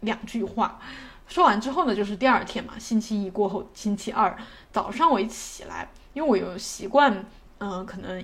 [0.00, 0.80] 两句话。
[1.26, 4.34] 说完之后呢，就是第二天嘛，星期一过后，星期二
[4.72, 7.26] 早上我一起来，因为我有习惯。
[7.66, 8.22] 嗯，可能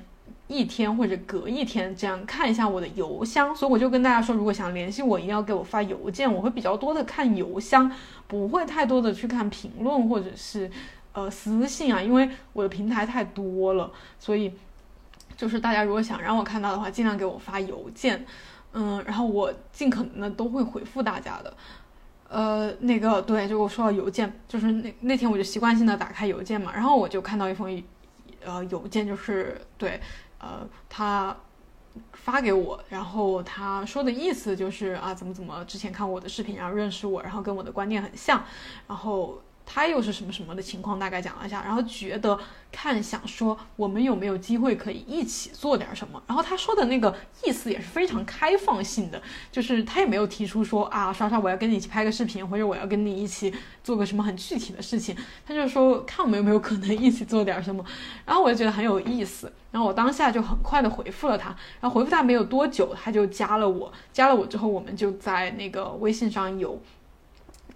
[0.48, 6.30] 一天或者隔一天这样看一下我的邮箱，所以我就跟大家说，如果想联系我，一定要给我发邮件。
[6.30, 7.90] 我会比较多的看邮箱，
[8.26, 10.70] 不会太多的去看评论或者是
[11.14, 14.52] 呃私信啊，因为我的平台太多了，所以
[15.38, 18.26] 就是大家如果想让我看到的话，尽量给我发邮件，
[18.74, 21.54] 嗯，然后我尽可能的都会回复大家的。
[22.28, 27.82] 呃，那个对，就我说到邮件，就是那那天我就习惯性的打开邮件嘛，然后我就看到一封。
[28.44, 30.00] 呃，邮件就是对，
[30.38, 31.36] 呃，他
[32.12, 38.44] 发给我，然后他说的意思就是啊，怎么怎么，之前看我的视频，然后认识我，然后跟我的观念很像，
[38.86, 39.40] 然后。
[39.72, 42.36] 他又是什么什么的情况，大概讲了一下，然后觉得
[42.72, 46.20] 看想说我们有没有机会可以一起做点什么。
[46.26, 47.14] 然后他说的那个
[47.44, 53.54] 意思也是非常开放性的，就是他也没有提出说啊，刷刷我要跟你一起拍个视频，或者我要跟你一起
[53.84, 55.16] 做个什么很具体的事情。
[55.46, 57.84] 他就说看我们有没有可能一起做点什么。
[58.26, 61.54] 然后我就觉得很有意思，然后我当下就很快的回复了他。
[61.80, 66.82] 然后回复他没有多久，他就加了我，加了我之后，我们就在那个微信上有，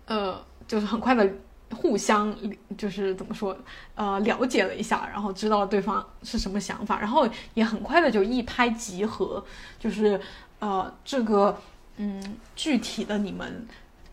[0.07, 1.33] 呃，就是很快的。
[1.75, 2.35] 互相
[2.79, 3.57] 就是怎么说，
[3.95, 9.45] 呃，了解了一下，然后知道对方是什么想法，然后也很快的就一拍即合，
[9.79, 10.21] 就是
[10.61, 11.59] 呃，这个
[11.97, 13.67] 嗯，具体的你们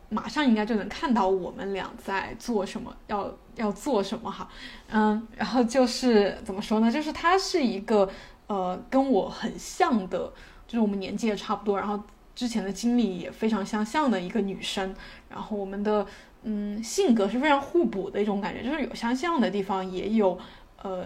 [0.09, 4.49] 马上应该就能看到我们俩在做什么，要要做什么哈，
[4.89, 6.91] 嗯，然后就是怎么说呢？
[6.91, 8.09] 就是她是一个
[8.47, 10.31] 呃跟我很像的，
[10.67, 12.01] 就是我们年纪也差不多，然后
[12.35, 14.95] 之前的经历也非常相像的一个女生，
[15.29, 16.05] 然后我们的。
[16.43, 20.37] 嗯，性格是非常互补的一种感觉，就是有相像的地方，也有
[20.81, 21.05] 呃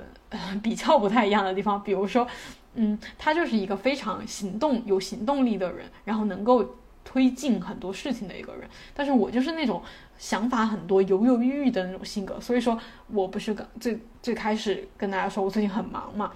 [0.63, 1.83] 比较不太一样的地方。
[1.83, 2.27] 比如说，
[2.75, 8.69] 嗯，他就是一个非常行动、有行动力的人，然后能够推进很多事情的一个人。
[8.93, 9.81] 但是我就是那种
[10.17, 16.31] 想法很多、犹犹豫豫的那种性格，所以说我不是刚最最开始跟大家说我最近很忙嘛。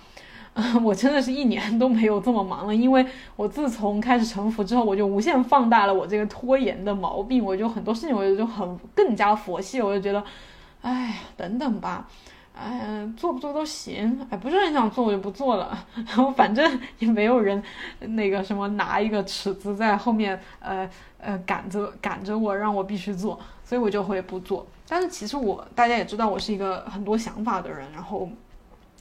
[0.84, 7.44] 我真的是一年都没有这么忙了，因为我自从开始沉浮之后，我就无限放大了我这个拖延的毛病。
[7.46, 10.22] 我就很多事情，我就就很更加佛系，我就觉得，
[10.82, 12.06] 哎，等等吧，
[12.54, 15.86] 哎，做不做都行，哎，不是很想做，我就不做了。
[15.96, 17.64] 然后反正也没有人
[18.02, 20.90] 那个什么拿一个尺子在后面，呃
[21.20, 24.68] 呃赶着赶着我，让我必须做，所以我就会不做。
[24.90, 28.28] 但是其实我大家也知道，我是一个很多想法的人，然后。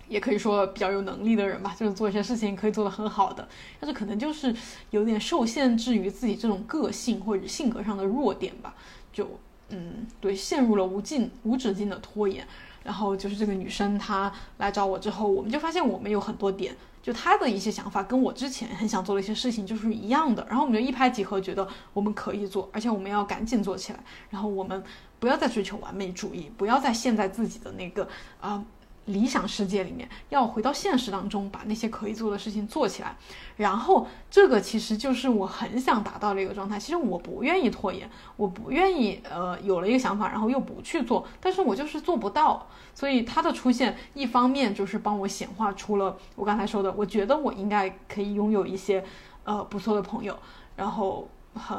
[0.08, 3.46] 也可以说比较有能力的人吧，就是做一些事情可以做得很好的，
[3.78, 4.54] 但是可能就是
[4.90, 8.74] 有点受限制于自己这种个性或者性格上的弱点吧，
[9.12, 9.28] 就
[9.70, 12.46] 嗯，对，陷入了无尽无止境的拖延。
[12.84, 24.02] 然后就是这个女生她来找我之后，我们就发现我们有很多点，就她的一些想法跟我之前很想做的一些事情就是一样的，然后我们就一拍即合，觉得我们可以做，而且我们要赶紧做起来。
[24.30, 24.82] 然后我们
[25.18, 28.08] 不要再追求完美主义，不要再陷在自己的那个
[28.40, 28.64] 啊。
[29.08, 33.16] 理想世界里面，要回到现实当中，把那些可以做的事情做起来。
[33.56, 36.78] 然后，这个其实就是我很想达到的一个状态。
[36.78, 42.66] 其实我不愿意拖延，我不愿意呃有了一个想法，然后又不去做，但是我就是做不到。
[42.94, 49.04] 所以它的出现，一方面就是帮我显化出了我刚才说的，我觉得我应该可以拥有一些
[49.44, 50.36] 呃不错的朋友，
[50.76, 51.76] 然后很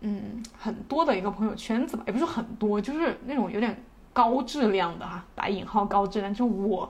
[0.00, 3.82] 嗯很多的一个朋友圈子吧，也不是很多，就是那种有点。
[4.12, 6.88] 高质量的哈，打引号高质量，就我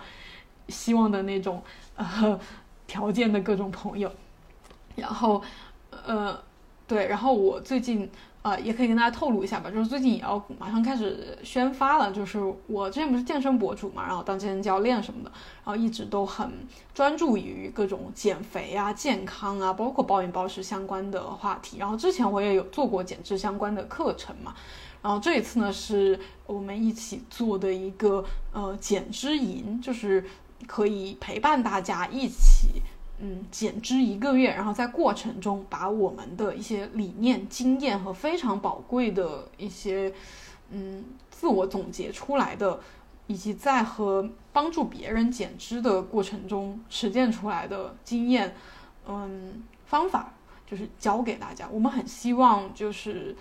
[0.69, 1.63] 希望的那种
[1.97, 2.39] 呃
[2.87, 4.11] 条件的各种朋友。
[4.97, 5.43] 然后
[6.07, 6.39] 呃
[6.87, 8.11] 对，然后我最近
[8.43, 12.11] 呃，也可以跟大家透露一下吧，就是最近也要马上开始宣发了。
[12.11, 15.31] 就是我之前不是健身博主嘛，然后当健身教练什么的，
[15.65, 16.51] 然后一直都很
[16.95, 21.77] 专注于各种减肥啊、健康啊，包括暴饮暴食相关的话题。
[21.79, 24.55] 然后之前我也有做过减脂相关的课程嘛，
[25.03, 30.25] 然后这一次呢是我们一起做的一个呃减脂营，就是
[30.67, 32.83] 可以陪伴大家一起。
[33.23, 40.11] 嗯，减脂一个月，然后在过程中把我们的一些理念、经验和非常宝贵的一些
[40.71, 42.81] 嗯自我总结出来的，
[43.27, 48.57] 以及在和帮助别人减脂的过程中实践出来的经验，
[49.07, 50.33] 嗯方法，
[50.67, 51.69] 就是教给大家。
[51.71, 53.37] 我们很希望就是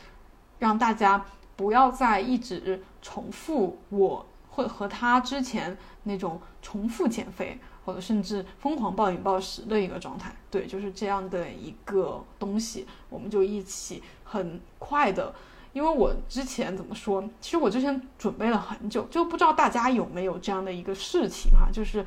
[0.57, 1.26] 让大家
[1.60, 7.60] 不要再一直重复我会和他之前那种重复减肥。
[7.86, 15.34] 或者甚至疯狂暴饮暴食的一个状态，对，就是这样的一个东西，我们就一起很快的，
[15.74, 22.05] 因为我之前怎么说，其实我之前准备了很久，就不知道大家有没有这样的一个事情哈，就是，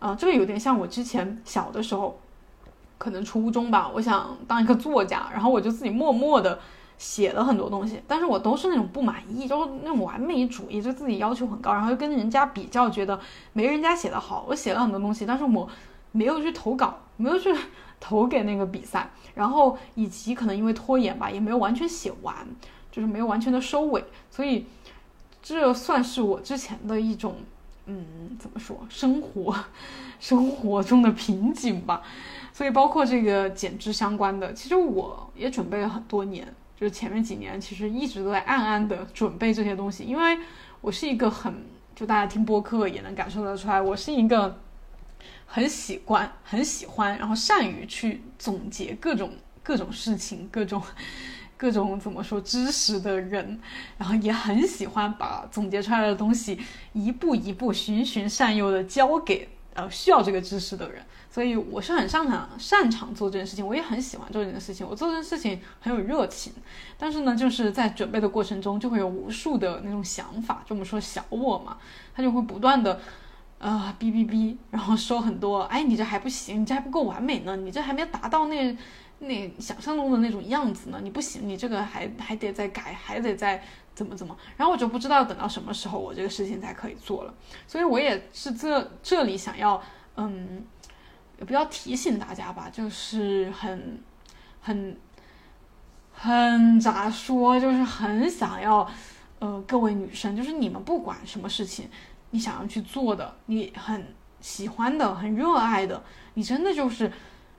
[0.00, 2.18] 呃，这个有点像我之前小的时候，
[2.98, 6.58] 可能初中吧，我想当一个作家，然后我就自己默默的。
[7.02, 13.18] 写了很多东西，但是我都是那种不满意，就是那种完美主义，就自己要求很高，然后又跟人家比较，觉得
[13.52, 14.46] 没人家写的好。
[14.48, 15.68] 我写了很多东西，但是我
[16.12, 17.52] 没有去投稿，没有去
[17.98, 22.46] 投给那个比赛，然后以及可能因为拖延吧，也没有完全写完，
[22.92, 24.66] 就是没有完全的收尾，所以
[25.42, 27.34] 这算是我之前的一种，
[27.86, 29.52] 嗯，怎么说，生活
[30.20, 32.00] 生活中的瓶颈吧。
[32.52, 36.46] 所以包括这个减脂相关的，其实我也准备了很多年。
[36.82, 40.36] 就前面几年，其实一直都在暗暗的准备这些东西，因为
[40.80, 41.64] 我是一个很，
[41.94, 44.58] 就大家听播客也能感受得出来，我是一个
[45.46, 49.30] 很喜欢、很喜欢，然后善于去总结各种
[49.62, 50.82] 各种事情、各种
[51.56, 53.60] 各种怎么说知识的人，
[53.96, 56.58] 然后也很喜欢把总结出来的东西
[56.94, 61.00] 一步一步循循善诱的交给呃需要这个知识的人。
[61.32, 66.52] 所以我是很擅长擅长做这件事情，我也很喜欢做这件事情，我做这件事情很有热情。
[66.98, 71.78] 但是呢，就是在准备的过程中，就会有无数的那种想法，就我们说小我嘛，
[72.14, 73.00] 他就会不断的，
[73.56, 78.76] 呃，哔哔哔，然后说很多，哎，你这还不行，你这还不够完美呢，你这还没达到那
[79.20, 83.64] 那想象中的那种样子呢，你不行，你这个还还得再改，还得再
[83.94, 84.36] 怎么怎么。
[84.58, 87.32] 然后我就不知道等到什么时候我这个事情才可以做了。
[87.66, 89.82] 所以我也是这这里想要，
[90.16, 90.62] 嗯。
[91.42, 94.00] 也不要提醒大家吧，就是很、
[94.60, 94.96] 很、
[96.12, 98.88] 很咋说，就是很想要，
[99.40, 101.90] 呃，各位女生，就是你们不管什么事情，
[102.30, 106.00] 你想要去做的，你很喜欢的、很热爱的，
[106.34, 107.10] 你真的就是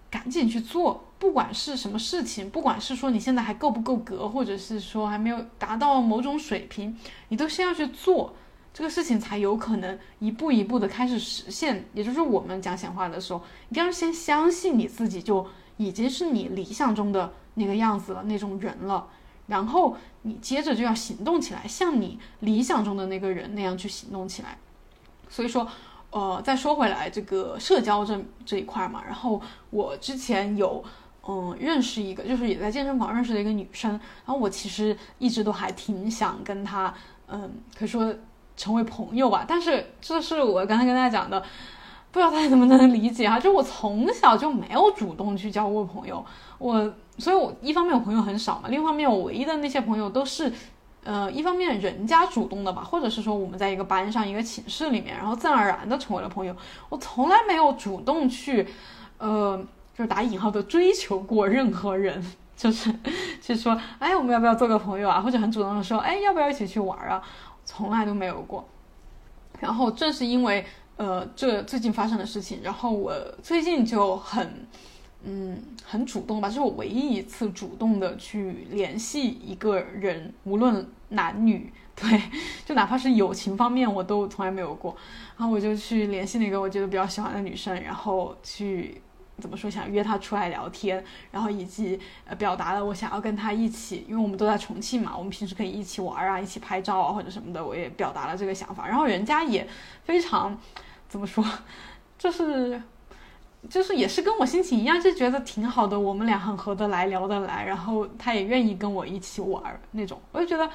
[0.10, 8.34] 赶紧去做，不管是什么事情，不管是说你现在还够不够格，或者是说还没有达到某种水平，你都先要去做。
[8.74, 15.46] 这个事情才有可能一步一步的开始实现，也就是我们讲显化的时候，一定要先相信你自己就
[15.78, 19.08] 已经是你理想中的那个样子了，那种人了，
[19.46, 24.58] 然后你接着就要行动起来，像你理想中的那个人那样去行动起来。
[25.30, 25.68] 所以说，
[26.10, 30.84] 呃，再说回来这个社交这这一块嘛，然后我之前有
[31.28, 36.92] 嗯认识一个，就是也在健身房认识的一个女生，然后我其实一直都还挺想跟她，
[37.28, 38.12] 嗯，可以说。
[38.56, 41.40] 成为朋友吧，但是这是我刚才跟大家讲的，
[42.12, 43.40] 不知道大家能不能理解哈？
[43.40, 46.24] 就我从小就没有主动去交过朋友，
[46.60, 50.54] 我，所以我一方面我朋友很少嘛，另一方面我唯一的那些朋友都是，
[51.04, 56.56] 呃，一方面人家主动的吧，或者是说我们在一个班上一个寝室里面，然后自然而然的成为了朋友。
[56.90, 58.68] 我从来没有主动去，
[59.18, 59.58] 呃，
[59.98, 62.24] 就是打引号的追求过任何人，
[62.56, 62.94] 就是
[63.42, 65.20] 去说，哎，我们要不要做个朋友啊？
[65.20, 67.22] 或者很主动的说，哎，要不要一起去玩啊？
[67.66, 68.68] 从来都没有过，
[69.60, 70.66] 然后正是因为
[70.98, 74.68] 呃这最近发生的事情，然后我最近就很
[75.24, 82.22] 嗯很主动吧，这是我唯一一次主动的去联系一个人，无论男女，对，
[82.66, 84.96] 就哪怕是友情方面我都从来没有过，
[85.38, 89.02] 然后我就去联系那个我觉得比较喜欢的女生，然后去。
[89.42, 89.70] 怎么说？
[89.70, 98.88] 想约他出来聊天，然后以及呃表达了我想要跟他一起，因为我们都在重庆嘛，我们平时可以一起玩啊，一起拍照啊或者什么的，我也表达了这个想法。
[98.88, 99.68] 然后人家也
[100.04, 100.58] 非常
[101.10, 101.44] 怎么说，
[102.18, 102.80] 就是
[103.68, 110.22] 就是也是跟我心情一样，就觉得挺好的，我们俩很合得来，聊得来，然后他也愿意跟我一起玩那种。
[110.32, 110.70] 我就觉得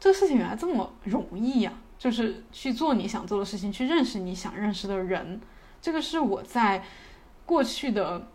[0.00, 5.38] 这个事情原来这么容易呀，就是去做你想做的事情，去认识你想认识的人。
[5.82, 6.82] 这个是我在。
[7.48, 8.26] 过去的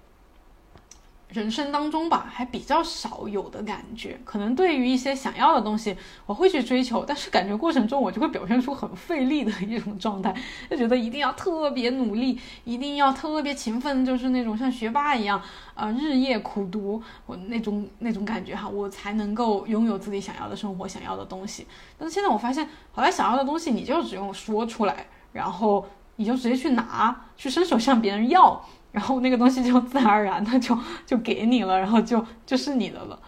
[1.30, 4.20] 人生当中吧，还比较少有的感觉。
[4.26, 5.96] 可能对于一些想要的东西，
[6.26, 10.36] 我会去追求，但是感觉过程中我就会表现出很费力的一种状态，
[10.68, 15.40] 就觉得一定要特别努力，一定要特别勤奋，就是那种像学霸一样，
[15.76, 21.68] 呃，日夜苦读，我那种那种感觉哈，我才能够拥有自己想要的生活，想要的东西。
[22.00, 25.88] 但是现在我发现，好像想要的东西，你就只用说出来，然后
[26.18, 28.64] 你就直接去拿，去伸手向别人要。
[28.94, 33.20] 然后那个东西就自然而然的就就给你了，然后就就是你的了，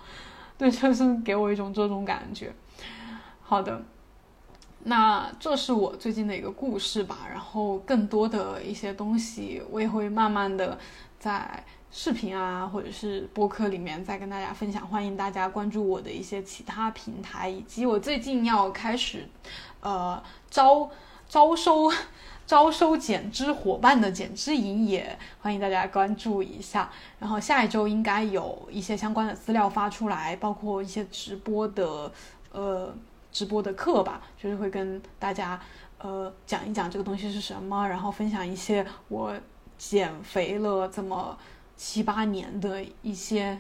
[0.60, 2.54] 对，就是给我一种这种感觉。
[3.42, 3.82] 好的，
[4.84, 7.18] 那这是我最近的一个故事吧。
[7.28, 10.78] 然后更多的一些东西，我也会慢慢的
[11.18, 14.88] 在视频啊，或者是播客里面再跟大家分享。
[14.88, 19.28] 欢迎大家关注我的一些其他平台，以及我最近要开始
[19.80, 20.88] 呃招
[21.28, 21.92] 招收。
[22.46, 26.92] 招收减脂伙伴的减脂营也欢迎大家关注一下。
[27.20, 32.12] 然后下一周应该有一些相关的资料发出来，包括一些直播的
[32.52, 32.94] 呃
[33.32, 35.60] 直播的课吧，就是会跟大家
[35.98, 39.34] 呃讲一讲这个东西是什么，然后分享一些我
[39.78, 41.38] 减肥了这么
[41.76, 43.60] 七八年的一些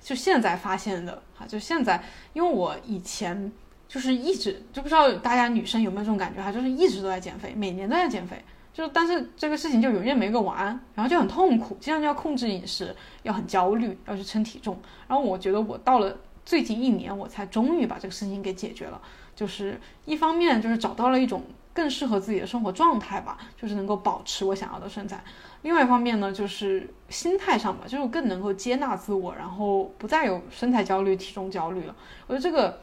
[0.00, 3.50] 就现在发现的哈，就现在因为我以前。
[3.88, 8.36] 就是一直就不知道大家女生有没有这种感觉哈，就是一直都在减肥，每年都在减肥，
[8.74, 14.76] 就但是这个事情就永远没个完，然后就很痛苦，经常就要控制饮食，要很焦虑，要去称体重。
[15.06, 19.00] 然后我觉得我到了最近一年，我才终于把这个事情给解决了。
[19.36, 25.18] 就是一方面就是找到了一种更适合自己的生活状态吧，就是能够保持我想要的身材；
[25.62, 31.94] 另外一方面呢，就是心态上吧，就是更能够接纳自我，然后不再有身材焦虑、体重焦虑了。
[32.26, 32.80] 我觉得这个。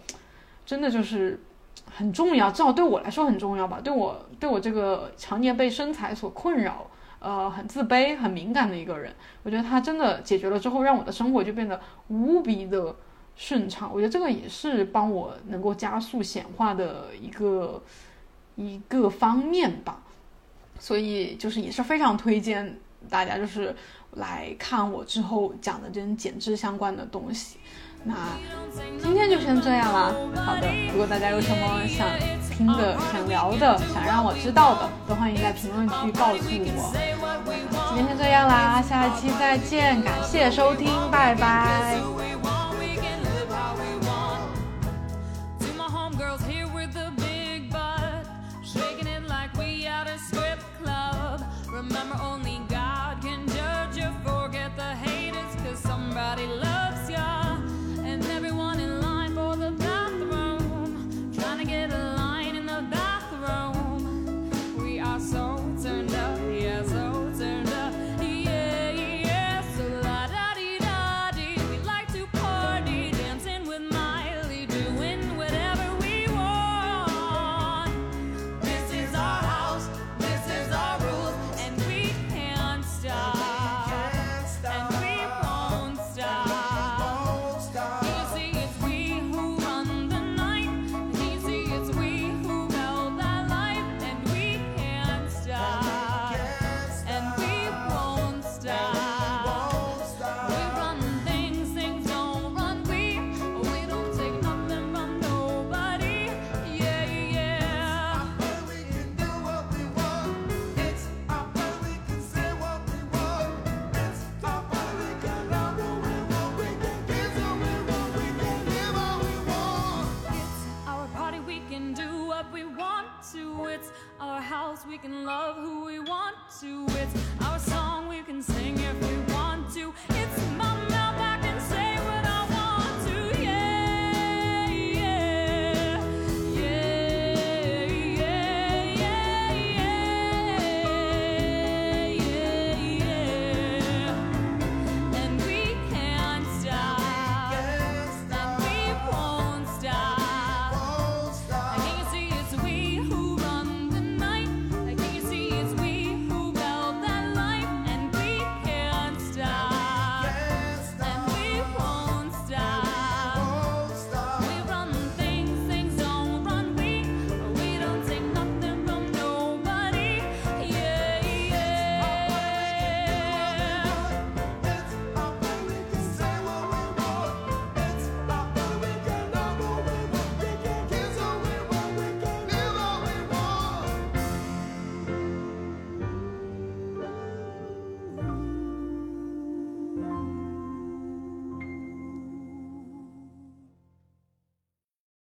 [0.65, 1.39] 真的就是
[1.91, 3.79] 很重要，至少对我来说很重要吧。
[3.83, 6.87] 对我，对我这个常年被身材所困扰，
[7.19, 12.95] 呃，很自卑、很敏感的一个人，我觉得他真的解决了之后，让我的生活就变得无比的
[13.35, 13.89] 顺畅。
[13.93, 17.81] 我觉得这个也是帮我能够加速显化的一个
[18.55, 20.01] 一个方面吧。
[20.79, 22.77] 所以就是也是非常推荐
[23.09, 23.73] 大家，就是
[24.13, 27.57] 来看我之后讲的这种减脂相关的东西。
[28.03, 28.13] 那
[29.01, 30.11] 今天就先这样啦。
[30.45, 32.07] 好的，如果大家有什么想
[32.49, 36.93] 听的、想聊的、想让我知道的，都欢迎在评论区告诉我。
[37.95, 41.97] 今天先这样啦，下一期再见，感谢收听，拜拜。